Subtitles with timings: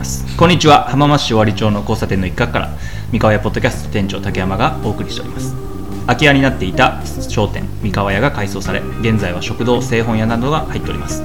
[0.00, 0.36] ます。
[0.36, 0.84] こんにちは。
[0.84, 2.70] 浜松市尾張町の交差点の一角から
[3.12, 5.54] 三河屋ポッドキャスト店長竹山がお送りしております。
[6.06, 11.22] 空き家になっていた商店三河屋が改装され現在は食堂製本屋などが入っております。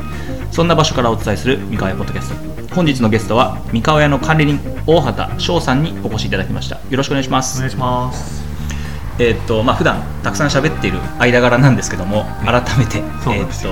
[0.52, 2.76] そんな場所からお伝えする三河屋ポッドキャスト。
[2.76, 6.76] 本日のゲストは三河屋の管理人大畑翔さんにお越しいただきました。
[6.76, 7.58] よろしくお願いします。
[7.58, 8.44] お願いします。
[9.18, 13.06] えーっとまあ普段たくさん喋っている間柄なんですけども改めて、ね。
[13.28, 13.70] えーっと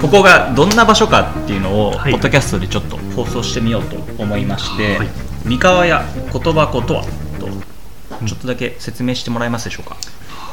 [0.00, 2.12] ここがどんな場所かっていうのを、はい。
[2.12, 5.08] ポッドキャストでちょっと放送してみようと思いまして、はい。
[5.44, 6.02] 三河屋
[6.32, 7.04] 言葉子とは
[7.38, 7.48] と
[8.26, 9.96] ちょっとだけ説明してもらえますでしょうか、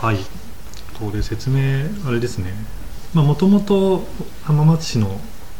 [0.05, 0.17] はい。
[0.99, 2.53] これ説明あれですね。
[3.13, 4.05] もともと
[4.43, 5.19] 浜松市の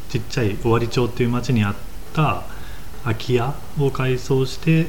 [0.09, 1.75] ちっちゃい尾張町っていう町にあっ
[2.13, 2.43] た
[3.03, 4.87] 空き家を改装して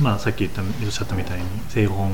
[0.00, 2.12] まあさっき言ったおっしゃったみたいに製本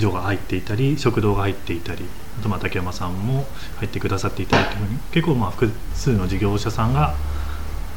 [0.00, 2.04] 所が入っていたり食堂が入っていたり
[2.38, 3.46] あとまあ竹山さんも
[3.78, 7.14] 入ってくださっていたりというふうに結構まあ複数の事業者さんが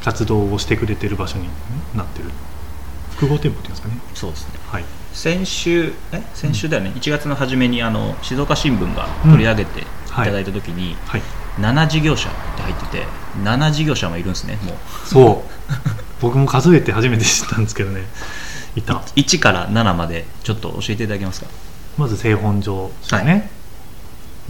[0.04, 1.48] 活動をしてくれてる場所に
[1.96, 2.30] なってる。
[3.12, 3.96] 複合店舗っていうんですかね。
[4.16, 4.54] そうですね。
[4.68, 4.86] はい。
[5.14, 9.84] 先週え先週だよね、1月の初めにあの静岡新聞が取り上げてい。
[10.08, 11.22] ただいた時に、はい。
[11.60, 13.06] 7事業者って入ってて
[13.44, 14.76] 7事業者もいるんですねもう。
[15.06, 15.52] そう。
[16.22, 18.02] 僕も数えて初めて知ったんですけどね。
[18.76, 18.94] いた。
[19.16, 21.48] 1から7までちょっと教えていただけますか？
[21.98, 23.38] まず製本所ですよね、は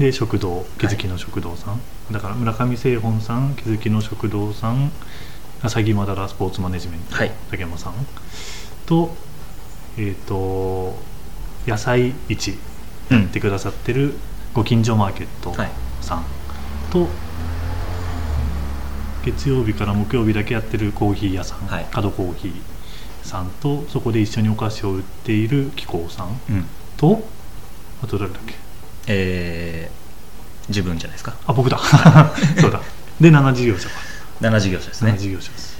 [0.02, 1.80] で食堂気づきの食堂さん、
[2.12, 4.92] だから村上製本さん気づきの食堂さん
[5.62, 7.32] 浅木まだらスポーツマネジメント、はい。
[7.52, 7.94] 竹山さん。
[8.88, 9.16] と
[10.00, 10.96] えっ、と
[11.68, 12.58] 野菜市
[13.12, 14.16] やってくださってる
[14.56, 15.70] ご近所マーケットはい。
[16.02, 16.26] さん
[16.92, 17.08] と、
[19.24, 21.86] 月曜日から木曜日だけやってるコーヒー屋さん、はい。
[21.92, 22.54] 角コーヒー
[23.22, 23.52] さん。
[23.62, 26.42] とそこで一緒にお菓子を売っている紀行さん。
[26.50, 26.66] うん。
[26.98, 27.24] と
[28.04, 28.71] あと誰だっけ？
[29.14, 30.02] えー
[30.70, 31.36] 自分じゃないですか？
[31.48, 31.78] あ僕だ。
[32.62, 32.80] そうだ。
[33.20, 33.96] で7事業者か、
[34.40, 35.78] 7事業者です7ね事業者です。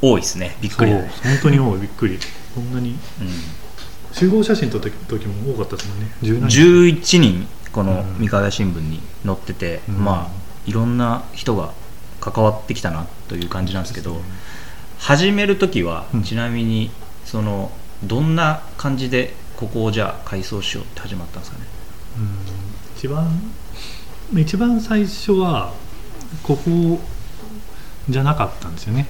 [0.00, 0.56] 多いですね。
[0.60, 1.02] びっくり本
[1.42, 1.80] 当に多い。
[1.80, 2.18] びっくり。
[2.54, 2.90] こんなに。
[2.90, 3.28] うん。
[4.12, 6.10] 集合写真撮った時も多かったですもんね。
[6.22, 8.20] 10何11人このうん。
[8.20, 10.04] 三河屋新聞に載ってて、うん。
[10.04, 11.72] まあいろんな人が
[12.20, 14.20] 関わってきたなという感じなんですけど
[14.98, 16.22] 始める時は、うん。
[16.22, 16.90] ちなみに
[17.24, 17.72] その
[18.04, 21.64] どんな感じでここをじゃあ改装しようって始まったんですかね？
[21.64, 21.69] うん
[22.96, 23.40] 一番
[24.34, 25.72] 一番最初は
[26.42, 27.00] ここ
[28.08, 29.06] じゃなかったんですよね。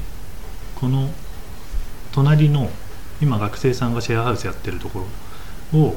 [0.77, 1.11] この
[2.13, 2.71] 隣の
[3.21, 5.07] 今学生さんがシェアハウスやってるとこ
[5.73, 5.95] ろを、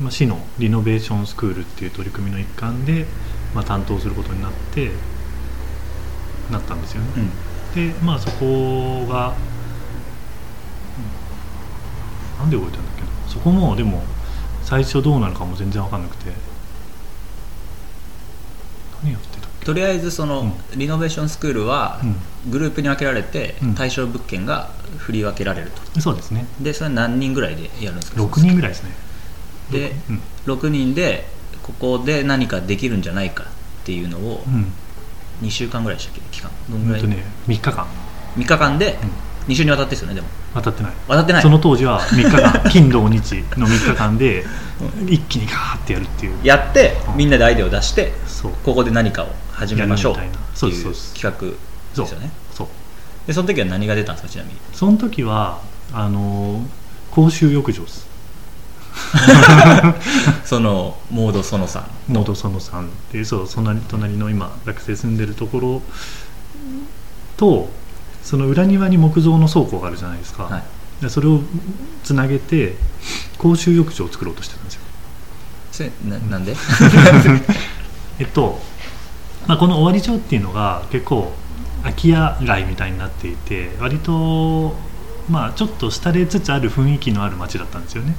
[0.00, 3.06] まあ、市のリノベーションスクールっていう取り組みの一環で、
[3.54, 4.90] まあ、担当することになって
[6.50, 7.92] なったんですよね、うん。
[7.92, 9.34] でまあそこが、うん
[12.38, 13.08] なんで動いたんだっけな。
[13.28, 14.02] そこもでも
[14.64, 16.32] 最初どうなるかも全然分かんなくて。
[19.02, 19.66] 何やってたっけ？
[19.66, 20.42] とりあえずその、
[20.74, 22.00] うリノベーションスクールは
[22.50, 23.74] グループに分けられて、うん。
[23.74, 26.00] 対象物件が振り分けられると。
[26.00, 26.46] そうですね。
[26.60, 28.90] でそれ何人ぐらいでやるんですか？6人ぐらいですね。
[29.70, 30.20] でうん。
[30.46, 31.26] 6人で
[31.62, 33.46] ここで何かできるんじゃないかっ
[33.84, 34.72] ていうのをうん。
[35.42, 36.20] 2週間ぐらいでしたっけ？
[36.30, 36.50] 期間。
[36.70, 37.86] どんぐらい、ね3日間、
[38.36, 39.52] 3日間でうん。
[39.52, 40.92] 2週にわたってですよねでも渡ってない。
[41.08, 41.42] 渡ってない。
[41.42, 44.44] その当時は3日間 金土日の3日間で
[45.06, 46.34] 一気にガーってやるっていう。
[46.44, 48.12] やってみんなでアイデアを出して
[48.64, 50.34] ここで何かを始めましょうみたいな。
[50.54, 51.14] そうでいうすそうです。
[51.14, 51.56] 企
[51.96, 52.30] 画ですよね。
[52.52, 52.68] そう。
[53.26, 54.56] でその時は何が出たんですかちなみに？
[54.72, 55.58] その時は
[55.92, 56.62] あのー
[57.10, 58.06] 公衆浴場です。
[60.44, 65.82] そのモードそのさんモードその3っていうそう隣隣の今学生住んでるところ
[67.36, 67.68] と
[68.24, 70.62] その裏庭に木造の倉庫があるじゃないですか、はい。
[71.02, 71.40] でそれを
[72.02, 72.74] つなげて
[73.38, 74.80] 公衆浴場を作ろうとしてたんですよ。
[75.70, 76.56] それななんで？
[78.18, 78.60] えっと、
[79.46, 81.32] まあ、この尾張町っていうのが結構
[81.82, 84.74] 空き家街みたいになっていて割と
[85.28, 88.14] まあちょっと廃れつつある雰囲気のある町だったんですよね。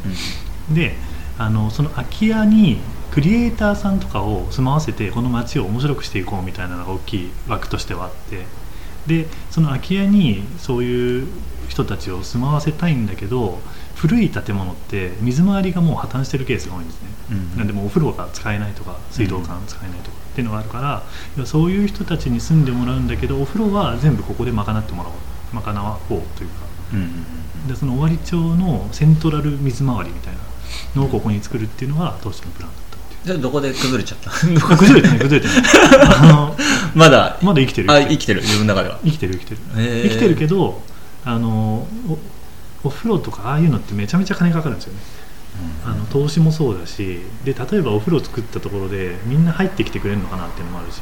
[0.69, 0.95] で
[1.37, 2.79] あのその空き家に
[3.11, 8.45] クリエイターさんとかを住まわせてこの街を面白くしていこうみたいなのが大きい枠としてはあって
[9.07, 11.27] でその空き家にそういう
[11.67, 13.59] 人たちを住まわせたいんだけど
[13.95, 21.03] 古い建物って水回りがもう破綻してるケースが多いんですね、うんなんでもうお風呂が使えないとか水道管使えないとかっていうのがあるか
[21.37, 25.15] ら、そういう人たちに住んでもらうんだけどお風呂は全部ここで賄ってもらおう
[25.55, 26.65] 賄おうというか。
[26.93, 27.07] うんうんう
[27.65, 27.67] ん。
[27.67, 30.39] でその尾張町のセントラル水回りみたいな
[31.01, 32.71] のをここに作るっていうのが当初のプラン。
[32.71, 32.84] だ
[33.25, 34.29] じゃあどこで崩れちゃった？
[34.29, 34.33] あ
[34.77, 35.63] 崩れてない崩れてない。
[36.19, 36.57] あの
[36.93, 37.39] まだ？
[37.41, 38.99] まだ生きてるあ生きてる自分の中では。
[39.03, 39.59] 生きてる生きてる。
[39.77, 40.09] へー。
[40.09, 40.81] 生きてるけど
[41.25, 42.19] あのお
[42.83, 44.99] お風呂とかああいうのってめちゃめちゃ金かかるんですよね。
[45.85, 51.01] あの投資もそうだしで例えばお風呂作ったところでみんな入ってきてくれるのかなっていうのもあるし。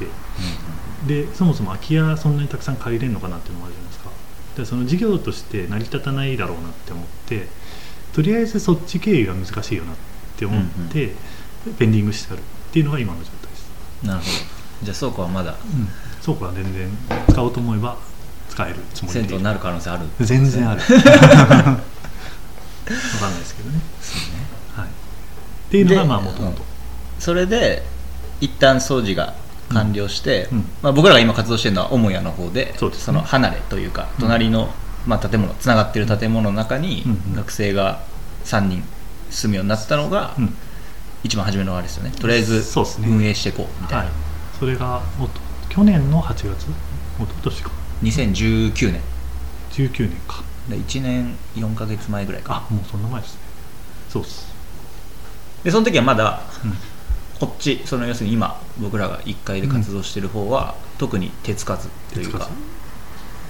[1.08, 4.10] でそもそも空き家そんなにたくさん借りれるのかなっていうのもあるじゃないですか。
[4.58, 7.48] でその事業として成り立たないだろうなって思って
[8.14, 9.96] とりあえずそっち経由が難しいよなっ
[10.38, 11.14] て思って、
[11.72, 13.72] ペンディングしてあるっていうのが今の状態です、
[14.04, 14.32] なるほど。
[14.84, 15.52] じゃあ倉庫はまだ。
[15.52, 15.88] うん、
[16.24, 16.90] 倉庫は全然
[17.30, 17.98] 使おうと思えば
[18.50, 19.22] 使えるつもりで。
[19.22, 20.06] 銭湯になる可能性ある。
[20.20, 20.82] 全然ある。
[20.82, 21.28] 分 かんな
[23.38, 24.46] いですけどね、そうね。
[24.76, 24.90] はい、っ
[25.72, 26.62] ていうのがでまあもともと
[27.20, 27.84] それで
[28.42, 29.34] 一旦掃除が
[29.70, 30.58] 完了して、うん。
[30.58, 33.14] うんまあ、僕らが今活動してるのは母屋の方でそうですね。
[33.18, 34.24] の離れというかうん。
[34.24, 34.74] 隣の、
[35.06, 37.06] まあ、建物つながってる建物の中に
[37.36, 38.02] 学生が
[38.46, 38.84] 3人
[39.30, 40.56] 住むようになったのが、うん
[41.24, 42.12] 一番初めのあれですよね。
[42.12, 42.64] とりあえず
[43.00, 44.14] 運営していこうみたいな、はい、
[44.60, 45.40] それがおと
[45.70, 46.66] 去年の8月？
[46.66, 46.76] 一
[47.20, 47.72] 昨年か。
[48.04, 49.02] 2019年。
[49.72, 50.44] 19年か。
[50.70, 52.66] で1年4か月前ぐらいか。
[52.70, 53.40] あもうそんな前ですね。
[54.10, 54.54] そうっす、
[55.64, 56.74] でその時はまだうん、
[57.40, 62.48] こっちその要するに今僕らが1階で活動してる方は、特に手つかずというか。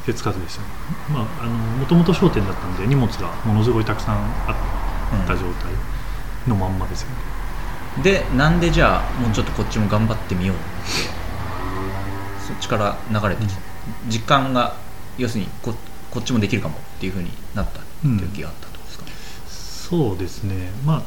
[0.06, 0.68] 手つかずでしたね。
[1.10, 4.16] まああのもともと商店だったんで荷物がものすごいたくさん
[4.48, 4.54] あ
[5.24, 5.72] った状態
[6.48, 7.16] のまんまですよね、
[7.98, 10.66] でなんでじゃあもうちょっとこっちも頑張ってみようって
[12.38, 13.62] そっちから流れてきた、
[14.08, 14.76] 実感が
[15.18, 15.74] 要するにこ
[16.10, 19.06] こっちもできるかもっていうふうになったっていう気があったとですか、
[19.48, 20.72] そうですね。
[20.86, 21.04] ま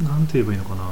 [0.00, 0.84] あなんて言えばいいのかな。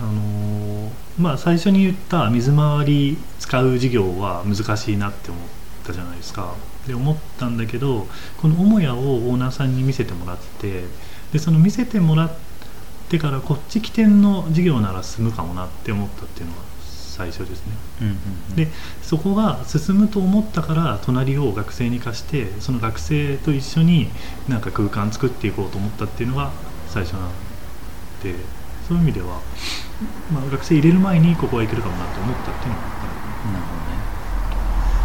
[0.00, 5.42] あのーまあ最初に言った水回り使う事業は難しいなって思っ
[5.84, 6.54] たじゃないですか。
[6.86, 8.98] で思ったんだけどこの母屋を
[9.28, 10.84] オーナーさんに見せてもらって
[11.32, 12.32] でその見せてもらっ
[13.08, 17.72] てからこっち起点の事業なら進むかもなって思ったっていうのが最初ですね。
[18.00, 18.14] うんうん
[18.50, 18.56] うん。
[18.56, 18.68] で
[19.02, 24.08] そこが進むと思ったから隣を学生に貸してその学生と一緒に
[24.48, 26.50] なんか空間作っていこうと思ったっていうのが
[26.88, 27.30] 最初なん
[28.22, 28.34] で
[28.88, 29.40] そういう意味では、
[30.32, 33.98] まあ、学生入れる前にここはいけるかもなと思ったっていうのがあなるほどね、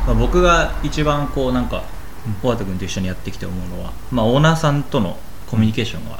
[0.08, 1.84] まあ、僕が一番こうなんか
[2.26, 2.34] うん。
[2.42, 5.18] 小畑君と一緒にやってきて思うのは、まあ、オーナーさんとの
[5.48, 6.20] コミュニケーションが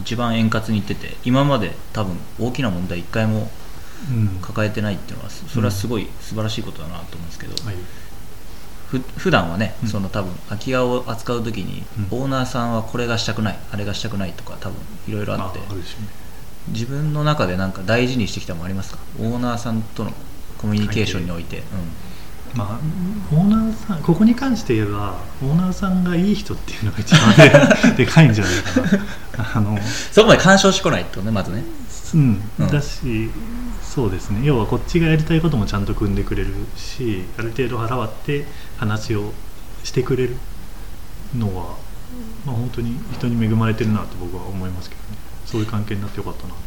[0.00, 3.50] 一番円滑にいってて今まで多分大きな問題一回も
[4.40, 7.76] 抱えてないっていうのはそれはすごい素晴らしいことだなと思うんですけど、はい。
[8.88, 9.88] ふ普段はね、うん。
[9.88, 12.18] その多分空き家を扱う時に、うん。
[12.22, 15.82] オーナーさんはこれがしたくないあれがしたくないとか多分いろいろあってあね
[16.68, 18.98] 自分の中でなんか大事にしてきたものありますか？
[19.18, 20.12] オーナーさんとの
[20.58, 21.62] コミュニケーションにおいて、
[22.54, 22.80] まあ、
[23.32, 29.56] オーナーさんここに関して言えばオーナーさんがいい人っていうのが一番で でかいんじゃないかな。
[29.56, 29.78] あの
[30.12, 31.64] そこまで干渉してこないってことねまずね。
[32.14, 32.42] うん。
[32.58, 32.68] うん。
[32.68, 33.30] だし
[33.82, 34.40] そうですね。
[34.44, 38.46] 要はこっちがやりたいこともちゃんと組んでくれるしある程度払わって
[38.78, 39.32] 話を
[39.84, 40.36] してくれる
[41.36, 41.76] のは、
[42.44, 45.18] まあ、本当に人に恵まれてるなと僕は思いますけどね。
[45.46, 46.62] そういう関係になってよかったなって。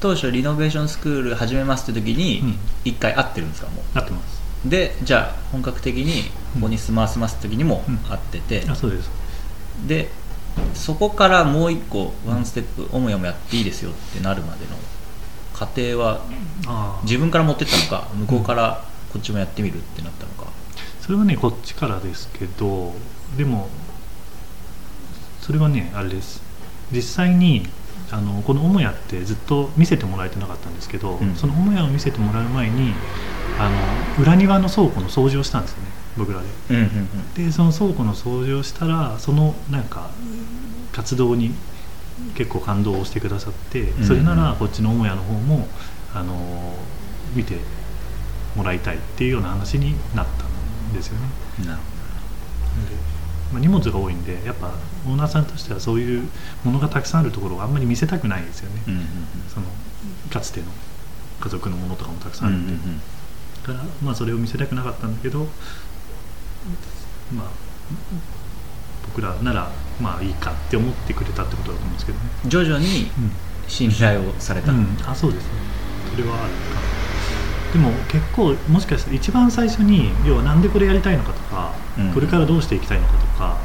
[0.00, 2.16] 当初リノベーションスクール始めますって時うん。
[2.16, 4.40] に一回会ってるんですかもなってます。
[4.40, 7.96] うでじゃあ本格的にここに住まわせます時にもうん。
[7.98, 9.10] 会ってて、あそうです。
[9.86, 10.08] で
[10.72, 14.76] そこからもう一個ワンステップ母屋もやっていいですよってなるまでの
[15.52, 16.24] 過程は
[17.02, 20.50] 自分から持ってったのか向こうからこっちもやってみるってなったのか、
[21.00, 22.92] それはねこっちからですけど
[23.36, 23.68] でも
[25.40, 26.42] それはねあれです。
[26.92, 27.66] 実際に
[28.10, 31.34] あのこの母屋ってずっと見せてもらえてなかったんですけど、うん。
[31.34, 32.92] その母屋を見せてもらう前に
[33.58, 36.46] あの裏庭の倉庫の掃除をしたんですよね僕らで。
[36.70, 37.34] うんうんうん。
[37.34, 40.10] でその倉庫の掃除をしたらそのなんか
[40.92, 41.54] 活動に
[42.34, 45.66] 結構感動をしてくださってんそれならこっちの母屋の方も
[46.14, 46.74] あの
[47.34, 47.56] 見て
[48.54, 51.66] もらいたいっていうような話になったんですよね。
[51.66, 51.80] なる
[52.88, 54.72] でまあ、荷物が多いんでやっぱ
[55.06, 56.28] オーナーさんとしてはそういう
[56.64, 59.06] ものがたくさんあるところをあんまり見せたくないですよね、ほどうんうん。
[59.48, 59.66] その
[60.30, 60.66] かつての
[61.40, 62.98] 家族のものとかもたくさうんんうんあるん。
[62.98, 63.04] で、
[63.66, 65.46] だからまあそれを見せたくなかったんだけど
[67.32, 67.48] まあ
[69.06, 69.70] 僕らなら
[70.00, 72.24] まあいいかって思ってくれたってことだと思うんですけどね。
[72.46, 73.10] 徐々に
[73.68, 75.50] 信頼をされた、うん、うん、あそうですね。
[76.10, 76.93] それはあるかな
[77.74, 82.12] でも結構もしかしたら一番最初に要はなんでこれやりたいのかとか、うん。
[82.14, 83.58] これからどうしていきたいのかとか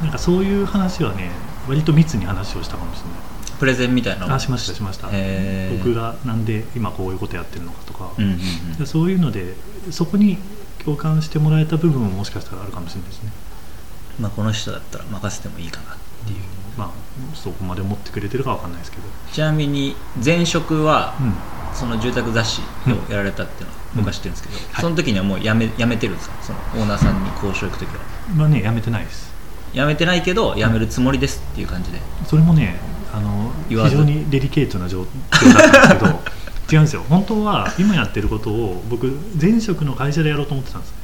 [0.00, 1.30] なんかそういう話はね
[1.68, 3.58] 割と密に話をしたかもしれない。
[3.58, 4.34] プレゼンみたいなの？
[4.34, 5.08] あしましたしました。
[5.76, 8.76] 僕がなんで今こういうことやってるのかとか、うんうんうん。
[8.78, 9.54] でそういうので
[9.90, 10.38] そこに
[10.84, 13.32] 共感してもらえた部分ももしかしたらあるかもしれないですね。
[14.20, 15.96] まあ、この人だったら任せてもいいかなっ
[16.26, 16.38] ていう。
[16.76, 16.90] まあ
[17.34, 19.94] そこまで思ってくれてるかわかんないですけど、ちなみに
[20.24, 21.34] 前職はうん、
[21.74, 24.82] その住宅雑誌をやられたっていうのは僕は知ってるんですけど、はい。
[24.82, 26.36] その時にはもうやめやめてるんですか？
[26.42, 28.02] そのオーナーさんに交渉行く時は。
[28.36, 29.32] まあねやめてないです。
[29.72, 32.76] やめてないけどやめるつもりですっていう感じで、それもね
[33.12, 35.06] ああの非常にデリケートな状況
[35.54, 36.20] だったんですけど
[36.72, 37.04] 違うんですよ。
[37.08, 39.06] 本当は今やってることを僕
[39.40, 40.94] 前職の会社でやろうと思ってたんです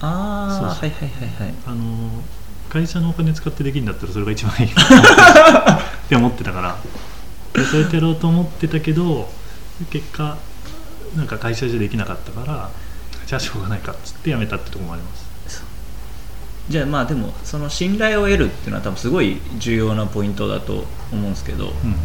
[0.00, 0.06] あ
[0.62, 0.96] あはいはいは
[1.44, 1.54] いはい。
[1.66, 2.10] あの
[2.72, 6.78] 会社のお金使ってできるんだったらそれが一番いい って思ってたから。
[7.52, 9.30] でそうやってやろうと思ってたけど
[9.90, 10.38] 結果
[11.14, 12.70] なんか会社じゃできなかったから
[13.26, 15.62] じゃあしょうがないかっつって辞めたってところもあります。
[16.70, 21.96] じゃあまあでもその信頼を得るっていうのは多分すごい重要なポイントだと思うんですけど、うん。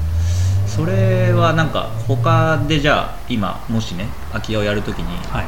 [0.68, 5.46] それはなんか他でじゃあ今もしね空き家をやるときに、はい。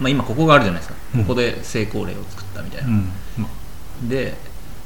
[0.00, 1.20] まあ、今ここがあるじゃないですか、うん。
[1.22, 3.12] ここで成功例を作ったみたいな、うん。
[3.36, 3.48] ま
[4.04, 4.34] で、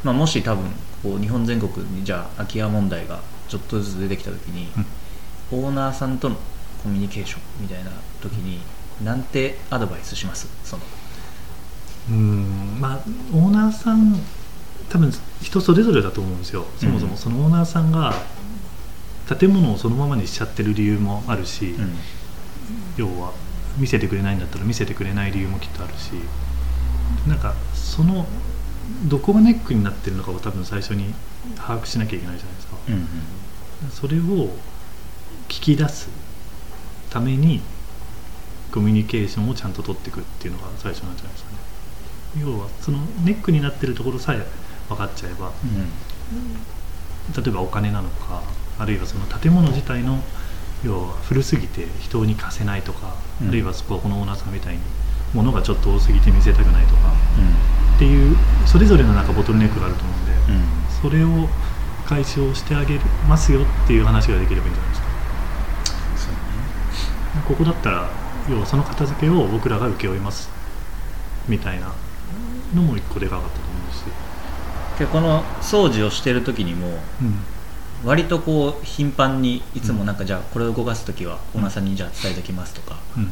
[0.04, 0.64] まあ、もし多分
[1.02, 4.68] こう日本全国にじゃあ空き家問題がちょっとずつ出てきたときに、
[5.50, 6.36] オーナーさんとの
[6.82, 7.90] コミュニケーションみたいな
[8.20, 8.60] 時に
[9.04, 10.48] なんてアドバイスします？
[10.64, 10.82] その。
[12.10, 12.98] うんまあ
[13.32, 14.18] オーナーさん
[14.88, 16.66] 多分人それぞれだと思うんですよ。
[16.78, 18.14] そもそもそのオーナーさんが
[19.38, 21.94] 建物をそのままにしちゃってる理由もあるし、うん。
[22.96, 23.32] 要は
[23.78, 26.12] 見せてくれないんだったら見せてくれない理由もきっとあるし
[27.26, 28.26] なんかその
[29.04, 31.14] どこがネックになってるのかを多分最初に
[31.56, 32.76] 把握しなきゃいけないじゃないですか。
[32.88, 33.08] うんうん
[33.90, 34.48] それを
[35.48, 36.08] 聞き出す
[37.10, 37.60] ために
[38.70, 41.58] コミュニケーションをちゃんと取っていくっていうのが最初なんじゃないですかね。
[42.40, 44.46] 要はそのネックになってるところさえ
[44.88, 45.52] 分かっちゃえば
[47.36, 48.42] 例えばお金なのか
[48.78, 50.20] あるいはその建物自体の
[50.84, 53.48] 要は古すぎて人に貸せないとか、うん。
[53.48, 54.80] あるいはそここのオーナーさんみたいに
[55.34, 58.36] 物がちょっと多すぎて見せたくないとかうっていう
[58.66, 60.32] それぞれのなんかボトルネックがあると思うんで、
[61.02, 61.48] それを
[62.06, 62.98] 解消してあげ
[63.28, 64.96] ますよっていう話ができればいいんじゃないで
[66.18, 66.32] すか。
[66.32, 67.42] ね。
[67.46, 68.10] ここだったら
[68.50, 70.50] 要はその片付けを僕らが請け負います
[71.48, 71.92] みたいな
[72.74, 76.98] のも一個でかかったと思うし、でこの掃除をしてる時にもうん。
[78.04, 83.30] 割とこう頻繁にいつもなんかじゃあこれを動かす時はオーナーさんにじゃあ伝えておきますとか、うん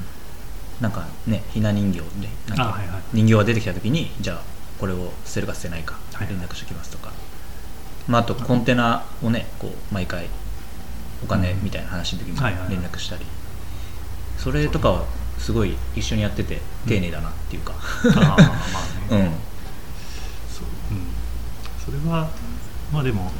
[0.80, 2.80] なんかねひな人形でなんか
[3.12, 4.42] 人形が出てきた時にじゃあ
[4.78, 7.12] これを捨てるか捨てないかはい連絡しておきますとか、
[8.08, 10.26] まあ、あとコンテナをねこう毎回
[11.22, 13.26] お金みたいな話の時も連絡したり。
[14.38, 15.04] それとかは
[15.38, 18.48] すごい一緒にやってて丁寧だなっていうか、ああまあね、
[19.10, 19.32] うん。
[20.48, 21.02] そううん、
[21.84, 22.30] それは
[22.90, 23.30] まあでも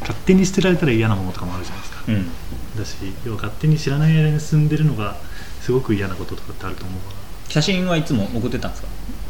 [0.00, 2.02] 勝手に捨てられたら嫌なものとかもあるじゃないですか。
[2.08, 2.30] うん。
[2.78, 2.96] だし
[3.26, 5.16] 要は勝手に知らない間に住んでるのが
[5.60, 7.14] すごく嫌なこととかってあると思うか
[7.48, 8.88] 写真はいつも送ってたんですか？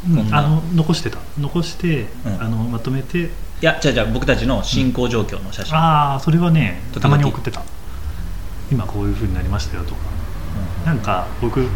[0.09, 0.37] ら、こんな。
[0.37, 1.19] あの残してた。
[1.39, 2.41] 残して、うん。
[2.41, 3.19] あのまとめて。
[3.19, 3.29] い
[3.61, 7.61] やじゃあじゃあ僕たちの進行状況の写真、ああそれはねたまに送ってた。
[8.71, 10.01] 今こういう風になりましたよとか。
[10.85, 11.67] なんか僕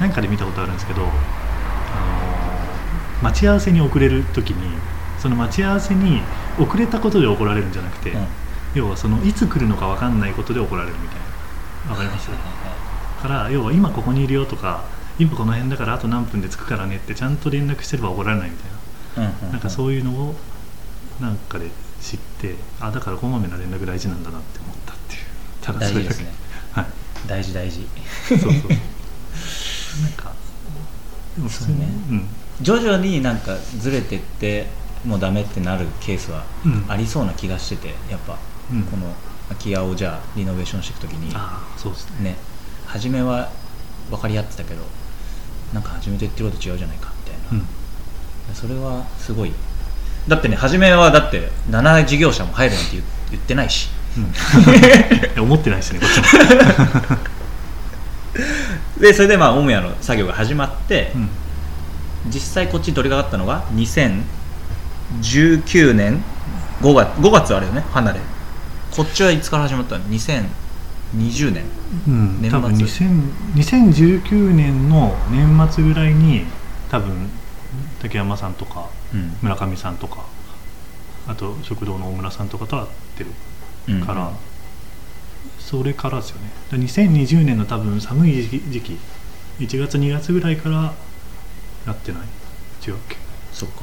[0.00, 1.12] なんかで見たことあるんですけど、あのー
[3.24, 4.76] 待ち合わせに遅れる時に
[5.20, 6.20] その待ち合わせに
[6.58, 8.18] 遅れたことで怒られるんじゃなくて、うん。
[8.18, 8.26] うん
[8.74, 11.18] 要はそのいつ来るのか分かんないことで怒られるみたい
[11.84, 11.92] な。
[11.92, 12.30] わかります？
[13.22, 14.84] から要は今ここにいるよとか
[15.18, 18.72] 今この辺だからあと何分で着くからねってちゃんと連絡してれば怒られないみたいな。
[19.14, 20.34] うんうんなんかそういうのを
[21.20, 21.68] なんかで
[22.00, 25.20] 知ってあだからこまめな連絡大事なんだなって思ったっていう。
[25.60, 26.14] ただそれだけ。
[26.14, 26.32] 大事ですね。
[26.72, 26.86] はい。
[27.28, 27.86] 大事大事。
[28.28, 30.32] そうそう なんか
[31.36, 31.88] でもそうね。
[32.10, 32.28] うん。
[32.62, 34.68] 徐々になんかずれてって
[35.04, 36.84] もうダメってなるケースはうん。
[36.88, 38.38] ありそうな気がしててやっぱ。
[38.72, 38.82] うん。
[38.84, 39.14] この
[39.50, 41.32] 空き家をじゃあリノベーションしていくときに。
[41.34, 42.30] ああそうですね。
[42.30, 42.36] ね
[42.92, 43.48] 初めは
[44.10, 44.82] 分かり合ってたけど
[45.72, 48.54] なんか初めと言ってること違うじゃないかみたいな、うん。
[48.54, 49.52] それはすごい。
[50.28, 53.88] だってね初めはだって7事業者も入るなんて言言ってないし。
[54.18, 54.32] うん。
[55.42, 57.18] 思ってないですねこっちも。
[59.00, 61.30] でそれでまあ母屋の作業が始まって、うん。
[62.28, 63.64] 実際こっちに取り掛かったのが
[65.22, 66.22] 2019年
[66.82, 68.20] 5月5月あれよね離れ。
[68.90, 70.04] こっちはいつから始まったの？
[71.16, 71.64] 2020年。
[72.06, 72.60] うん、年末。
[72.60, 76.44] 多分2000 2019年の年末ぐらいに
[76.90, 77.28] 多分
[78.00, 79.36] 竹山さんとかうん。
[79.42, 80.24] 村上さんとか
[81.26, 82.88] あと食堂の大村さんとかと会っ
[83.18, 83.30] てる
[83.88, 84.06] うん。
[84.06, 84.32] から、
[85.58, 86.50] それからですよね。
[86.70, 88.98] だから2020年の多分寒い時期時期
[89.60, 90.94] 1月2月ぐらいから
[91.86, 92.22] やってない。
[92.86, 93.16] 違うっけ
[93.52, 93.82] そっか。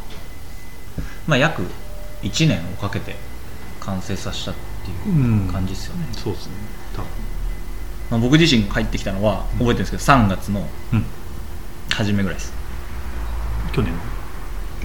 [1.28, 1.64] まあ約
[2.22, 3.16] 1年をかけて
[3.80, 6.54] 完成させたっていう感じですよね、そうですね
[8.10, 11.06] まあ、僕自身入ってきたのは覚えてるんですけど3月のうん。
[11.92, 12.54] 初めぐらいです。
[13.74, 13.92] 去年？
[13.94, 14.00] の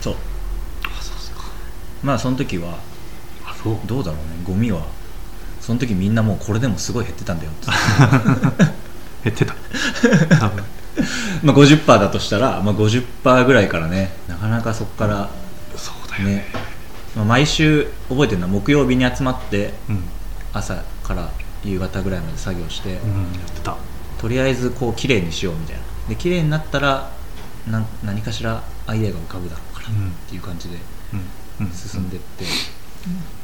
[0.00, 0.14] そう。
[0.84, 1.42] あそうですか。
[2.02, 2.78] まあその時は
[3.44, 3.78] あそう。
[3.86, 4.22] どうだろうね。
[4.44, 4.86] ゴミは
[5.60, 7.70] その時みんなもうこれでもすごい減ってたんだよって。
[9.30, 9.54] 減ってた？
[10.40, 10.64] 多分。
[11.42, 15.28] まあ50%だとしたら、まあ、50%ぐらいからねなかなかそこから
[15.76, 16.34] そうだよね。
[16.36, 16.46] ね、
[17.16, 20.04] まあ、毎週覚えてるのは木曜日に集まってうん。
[20.52, 21.30] 朝から
[21.64, 23.76] 夕方ぐらいまで作業して、うんやってた。
[24.18, 25.82] とりあえずこう綺麗にしようみたいな。
[26.08, 27.10] で綺麗になったら
[27.68, 30.78] なん何かしらアイデアが浮かぶだろうからうんっていう感じで
[31.72, 32.44] 進んでって、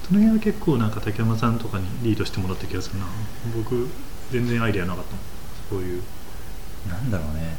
[0.06, 3.06] その辺は結構なんか竹山さんとかにリードしてもらった気がするな。
[3.56, 3.88] 僕
[4.30, 5.16] 全然アイデアなかった
[5.70, 6.02] そういう。
[6.88, 7.56] なんだろうね、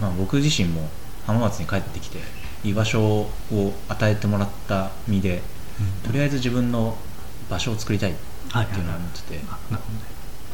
[0.00, 0.88] まあ、僕自身も
[1.26, 2.18] 浜松に帰ってきて
[2.62, 3.30] 居場所を
[3.88, 5.42] 与えてもらった身で
[6.04, 6.96] とりあえず自分の
[7.50, 8.12] 場所を作りたい。
[8.12, 8.14] っ
[8.48, 9.40] てはいいうのは思ってて、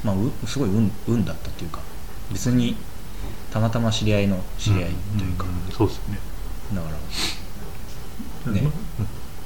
[0.05, 1.81] まあ、うすごい運運だったっていうか
[2.31, 2.77] 別に
[3.53, 6.19] たまたま知り合いの知り合いというか、そうですね。
[6.75, 6.89] だか
[8.47, 8.61] らね。
[8.63, 8.73] うん。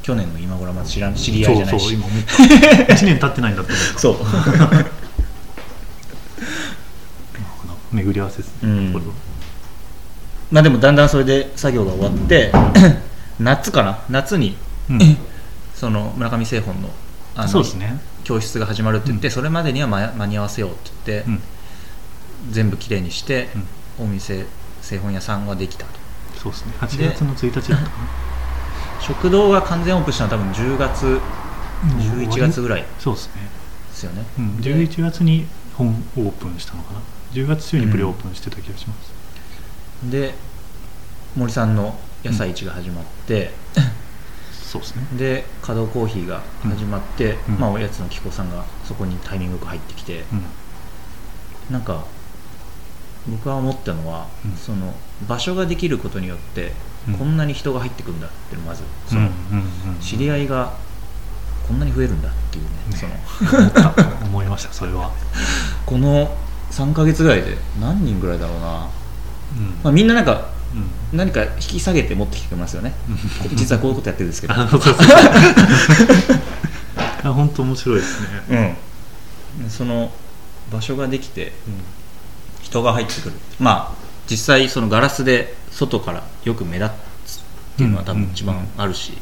[0.02, 1.82] 去年の今頃はまず知らん知り合いじゃないし。
[1.82, 1.98] そうそう。
[1.98, 4.16] 今思った1年経ってないんだった そう。
[7.92, 8.92] 巡り合わせですね、うん。
[8.92, 9.12] これは。
[10.52, 12.52] まあでもだんだんそれで作業が終わって
[13.40, 13.98] 夏かな？
[14.08, 14.56] 夏に
[14.88, 15.16] うん。
[15.74, 16.90] その村上製本の
[17.34, 19.32] あのそうですね教室が始まるって言って、うん。
[19.32, 21.40] それまでには間間に合わせようって言って、うん。
[22.50, 23.48] 全部きれいにして、
[23.98, 24.06] うん。
[24.06, 24.46] お店
[24.82, 25.92] 製本屋さんはできたと。
[26.36, 26.72] そうですね。
[26.80, 27.90] 8月の1日だったかな
[29.00, 31.20] 食堂が完全オープンしたのは多分10月
[31.84, 32.84] 11月ぐらい。
[32.98, 33.32] そうですね、
[33.90, 37.00] ですよね、うん、で11月に本オープンしたのかな
[37.32, 40.34] ？10月中にプレオープンしてた気がします、で
[41.36, 43.52] 森さんの野菜市が始まって、
[44.66, 45.06] そうですね。
[45.16, 47.58] で稼働コーヒーが始まって、うん。
[47.58, 51.72] まあ、おやつの紀子さんがそこにタイミングよく入ってきて、うん。
[51.72, 52.04] なんか
[53.28, 54.56] 僕は思ったのは、うん。
[54.56, 54.92] その
[55.28, 56.72] 場所ができることによって、
[57.08, 57.14] うん。
[57.14, 59.30] こんなに人が入ってくるんだってまずそうんの、
[60.00, 60.74] 知り合いが
[61.68, 62.96] こんなに増えるんだっていうねね。
[62.96, 64.16] その。
[64.26, 65.12] 思いましたそれは、
[65.86, 66.36] この
[66.72, 68.88] 3ヶ月ぐらいで何人ぐらいだろうな、
[69.56, 69.80] うん。
[69.84, 70.55] まあ、みんななんかうん
[71.12, 72.92] 何か引き下げて持ってきてますよね。
[73.54, 74.54] 実はこういうことやってるんですけど。
[74.54, 74.66] あ
[77.32, 78.76] 本当 面白いですね、
[79.62, 80.12] うん、その
[80.70, 81.52] 場所ができて
[82.62, 83.34] 人が入ってくる。
[83.58, 86.90] まあ実際そのガラスで外からよく目立
[87.26, 87.42] つっ
[87.76, 89.16] ていうのは多分一番あるし、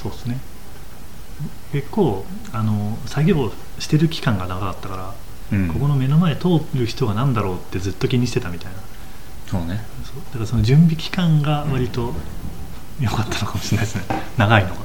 [0.00, 0.38] そうですね。
[1.72, 5.68] 結構あの作業してる期間が長かったから、うん。
[5.68, 8.78] ここの目の前通る人が何だろうってずっと気にしてたみたいな。
[9.50, 9.84] そうね
[10.32, 12.12] だからその準備期間が割と
[13.00, 14.04] 良かったのかもしれないですね。
[14.36, 14.76] 長いのが。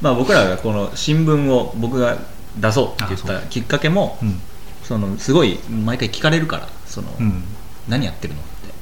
[0.00, 2.16] まあ僕らがこの新聞を僕が
[2.56, 4.40] 出そうって言ったきっかけもうん。
[4.84, 7.44] そのすごい毎回聞かれるからその、うん。
[7.88, 8.72] 何やってるのって。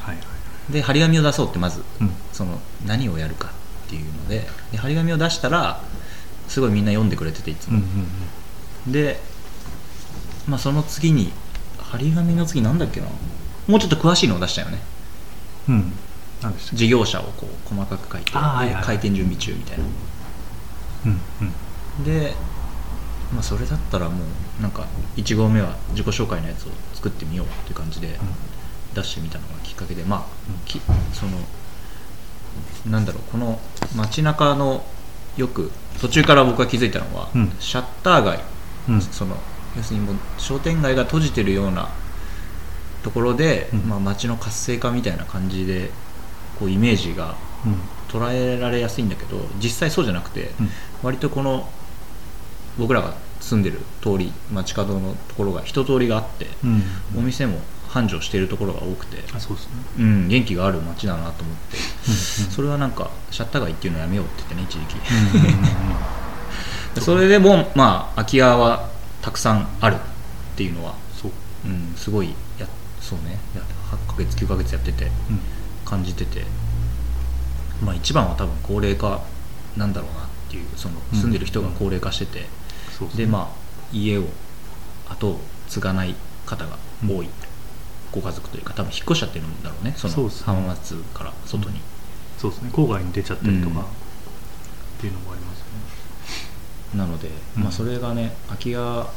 [0.00, 0.26] はいはい
[0.70, 2.10] で張り紙を出そうってまずうん。
[2.32, 3.48] その何をやるか
[3.86, 5.80] っていうのでで張り紙を出したら
[6.48, 7.84] すごいみんな読んでくれてていつも、うん
[8.86, 8.92] うん。
[8.92, 9.20] で、
[10.48, 11.32] まあ、その次に
[11.90, 13.06] 張り紙の次なんだっけな？
[13.66, 14.78] もうちょっと詳しいのを出したよね。
[15.68, 15.74] うん。
[15.74, 15.92] うん
[16.42, 18.84] なんでした事業者をこう細かく書いて、はいはいはい。
[18.84, 19.84] 開店準備中みたいな。
[21.06, 21.20] うん
[21.98, 22.04] うん。
[22.04, 22.34] で、
[23.32, 24.22] まあ、それだったらも
[24.58, 24.84] うなんか
[25.16, 28.18] 1号目は自己紹介のやつを作ってみようっていう感じで
[28.94, 30.58] 出してみたのがきっかけでまあ、うん。
[30.66, 30.78] き
[31.14, 31.32] その
[32.90, 33.58] なんだろうこの
[33.96, 34.84] 街中の
[35.38, 35.70] よく
[36.02, 37.50] 途中から僕が気づいたのは、うん。
[37.60, 38.40] シャッター街。
[38.90, 39.00] うん。
[39.00, 39.38] その
[39.76, 41.88] 要するにもう商店街が閉じてるような
[43.02, 43.80] ところで、うん。
[43.88, 45.90] まあ、街の活性化みたいな感じで
[46.58, 47.76] こうイメージがうん。
[48.08, 50.70] 捉えられやすいんだけど実際そうじゃなくて、うん。
[51.02, 51.68] 割とこの
[52.78, 56.82] 僕らが住んでる通り街角のところが一通りがあって、うん。
[57.18, 57.58] お店も
[57.88, 59.72] 繁盛しているところが多くて、あそうですね。
[59.98, 62.14] うん、元気がある街だなと思って、うん。
[62.50, 64.96] それはなんかシャッター街っていうのやめようって言ってね一時期、
[65.34, 65.58] うんうんうん
[66.96, 67.00] うん。
[67.02, 68.88] それでもまあ空き家は
[69.26, 69.98] たくさんあるっ
[70.56, 71.32] ていうのは、そう。
[71.64, 72.28] うん、すごい
[72.60, 72.68] や
[73.00, 73.36] そうね。
[73.56, 75.10] や8ヶ月9ヶ月やっててうん。
[75.84, 76.44] 感じてて。
[77.84, 79.20] まあ一番は多分高齢化
[79.76, 81.18] なんだろうなっていうそのうん。
[81.18, 82.46] 住んでる人が高齢化してて、
[82.96, 83.56] そうですねでまあ
[83.92, 84.22] 家を
[85.08, 86.14] 後を継がない
[86.46, 87.28] 方が多い。
[88.12, 89.92] ご家族というか多分引っ越しちゃってるんだろうね。
[89.96, 91.80] その浜松から外に、
[92.38, 92.70] そうですね。
[92.72, 93.84] 郊外に出ちゃったりとか、うん
[94.96, 95.85] っていうのもありますよね
[96.96, 97.62] なので、うん。
[97.64, 99.08] まあ、それがね空き家が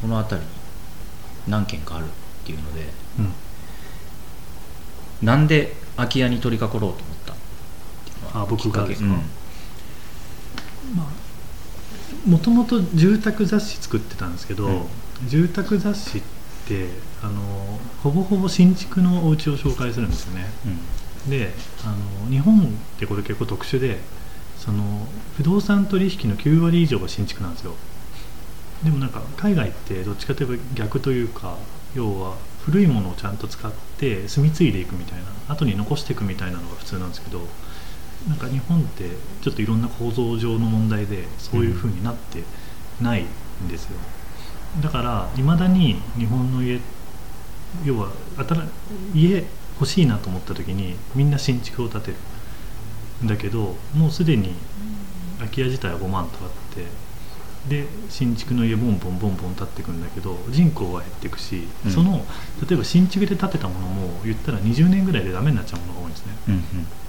[0.00, 0.52] この辺りに
[1.48, 2.08] 何軒かあるっ
[2.44, 2.82] ていうので
[3.18, 3.32] うん。
[5.26, 7.32] なんで空き家に取り掛かろうと思った？
[7.32, 7.36] っ
[8.04, 9.08] ていうのはあ僕がですか？
[9.08, 9.20] きっか
[10.96, 14.82] まあもともと住宅雑誌作ってたんですけど、うん。
[15.28, 16.22] 住宅雑誌っ
[16.66, 16.88] て
[17.22, 20.50] あのほぼほぼ新築のお家を紹介するんですよね。
[20.66, 21.30] うん。
[21.30, 21.52] で
[21.84, 22.62] あの日本っ
[22.98, 23.98] てこれ結構特殊で
[24.64, 27.74] その不動産取引の9割以上が新築なんですよ。
[28.82, 31.56] でもなんか海外ってどっちかといえば逆というか
[31.94, 37.40] 要は古いものをちゃんと使って住み継いでいくみたいな後に残していくみたいなのが普通なんですけど
[38.28, 39.10] なんか日本って
[39.42, 42.42] ちょっといろんな構造上の問題でそういうふうになって
[43.00, 43.90] ないんですよ、
[44.82, 46.80] だからいまだに日本の家
[47.84, 48.70] 要は新
[49.14, 52.16] 家欲しいなと思った時にみんな新築を建てる。
[53.26, 54.54] だけどもうすでに
[55.38, 56.86] 空き家自体は5万とあって
[57.68, 61.90] で新築の家ボンボンボンボン建っていくんだけど人口は減っていくし、うん。
[61.90, 62.24] その
[62.68, 66.32] 例えば新築で建てたものも言ったら20年ぐらいでダメになっちゃうものが多いんですね。
[66.48, 66.60] うんっ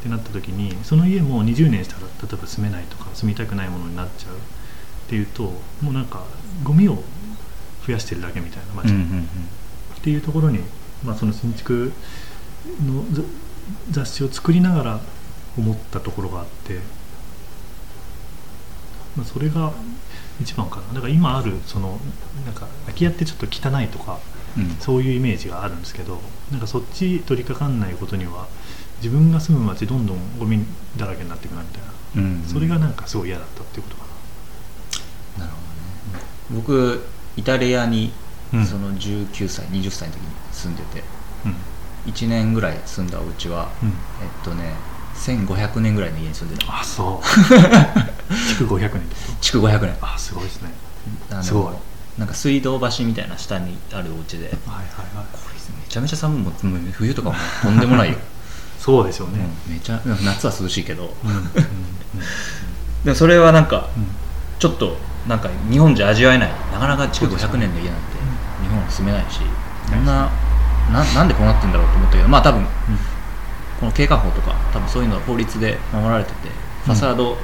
[0.02, 4.36] てなった時にその家も20年したら例えば住めないとか住みたくないものになっちゃう。
[4.36, 5.44] っていうと
[5.82, 6.24] もうなんか
[6.64, 7.04] ゴミを
[7.86, 9.24] 増やしてるだけみたいな街、うんうんうん。
[9.24, 9.28] っ
[10.02, 10.60] ていうところに、
[11.04, 11.92] まあ、その新築
[12.86, 13.24] のざ
[13.92, 15.02] 雑誌を作りながら
[15.58, 16.80] 思ったところがあって、
[19.16, 19.72] まあ、それが
[20.42, 20.94] 一番かな。
[20.94, 22.00] だから今あるその
[22.46, 24.20] なんか空き家ってちょっと汚いとか
[24.58, 24.70] うん。
[24.80, 26.20] そういうイメージがあるんですけど
[26.52, 28.48] なんかそっち取り掛かんないことには
[28.98, 30.66] 自分が住む街どんどんゴミ
[30.98, 32.44] だらけになっていくなみたいな、うん。
[32.44, 34.04] それがなんかすごい嫌だったっていうことか
[35.40, 35.46] な。
[35.46, 35.58] るほ
[36.14, 36.26] どね。
[36.52, 37.06] 僕
[37.38, 38.14] イタリアに
[38.54, 38.66] な、うん。
[38.66, 41.04] その19歳20歳の時に住んでて
[41.46, 42.12] うん。
[42.12, 43.90] 1年ぐらい住んだお家はうん。
[43.90, 43.96] えっ
[44.44, 44.74] とね
[45.16, 47.26] 1500年ぐらいの家に住んでたあそう。
[48.58, 49.02] 築500年
[49.42, 49.96] 築500年。
[49.96, 50.72] とあすごいですね。
[51.42, 51.74] すごい。
[52.20, 54.46] なんか水道橋みたいな下にあるお家で。
[54.46, 54.82] はいは
[55.14, 55.26] いはい。
[55.32, 56.42] これめちゃめちゃ寒い。
[56.42, 56.52] も
[56.94, 58.18] 冬とかもとんでもないよ、
[58.80, 59.74] そうでしょうね、うん。
[59.74, 61.16] めちゃ夏は涼しいけど。
[61.24, 61.46] うんうんうん
[63.06, 64.08] でもそれはなんかうん。
[64.58, 64.98] ちょっと
[65.28, 66.52] なんか日本じゃ味わえない。
[66.72, 68.18] なかなか築500年の家なんて
[68.64, 69.42] 日本は住めないし。
[69.90, 70.30] そんな
[70.92, 72.66] ななんでこうなってんだろうと思ったけどまあ多分
[73.80, 76.50] この景観法とか多分そういうのは法律で守られてて
[76.86, 77.38] ファサード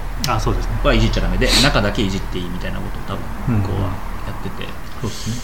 [0.84, 3.82] はいじっちゃダメで中だけいじっていいみたいなことを多分向こうは
[4.28, 4.70] やってて、
[5.02, 5.36] そうですね、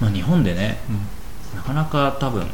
[0.00, 1.58] まあ、日本でねうん。
[1.58, 2.46] なかなか多分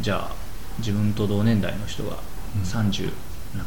[0.00, 0.34] じゃあ
[0.78, 2.18] 自分と同年代の人が
[2.56, 2.62] うん。
[2.62, 3.12] 30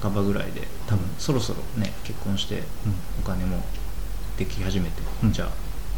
[0.02, 2.64] 半ばぐらいで多分そろそろね結婚して
[3.22, 3.64] お金も
[4.38, 5.32] でき始めて、うん。
[5.32, 5.50] じゃあ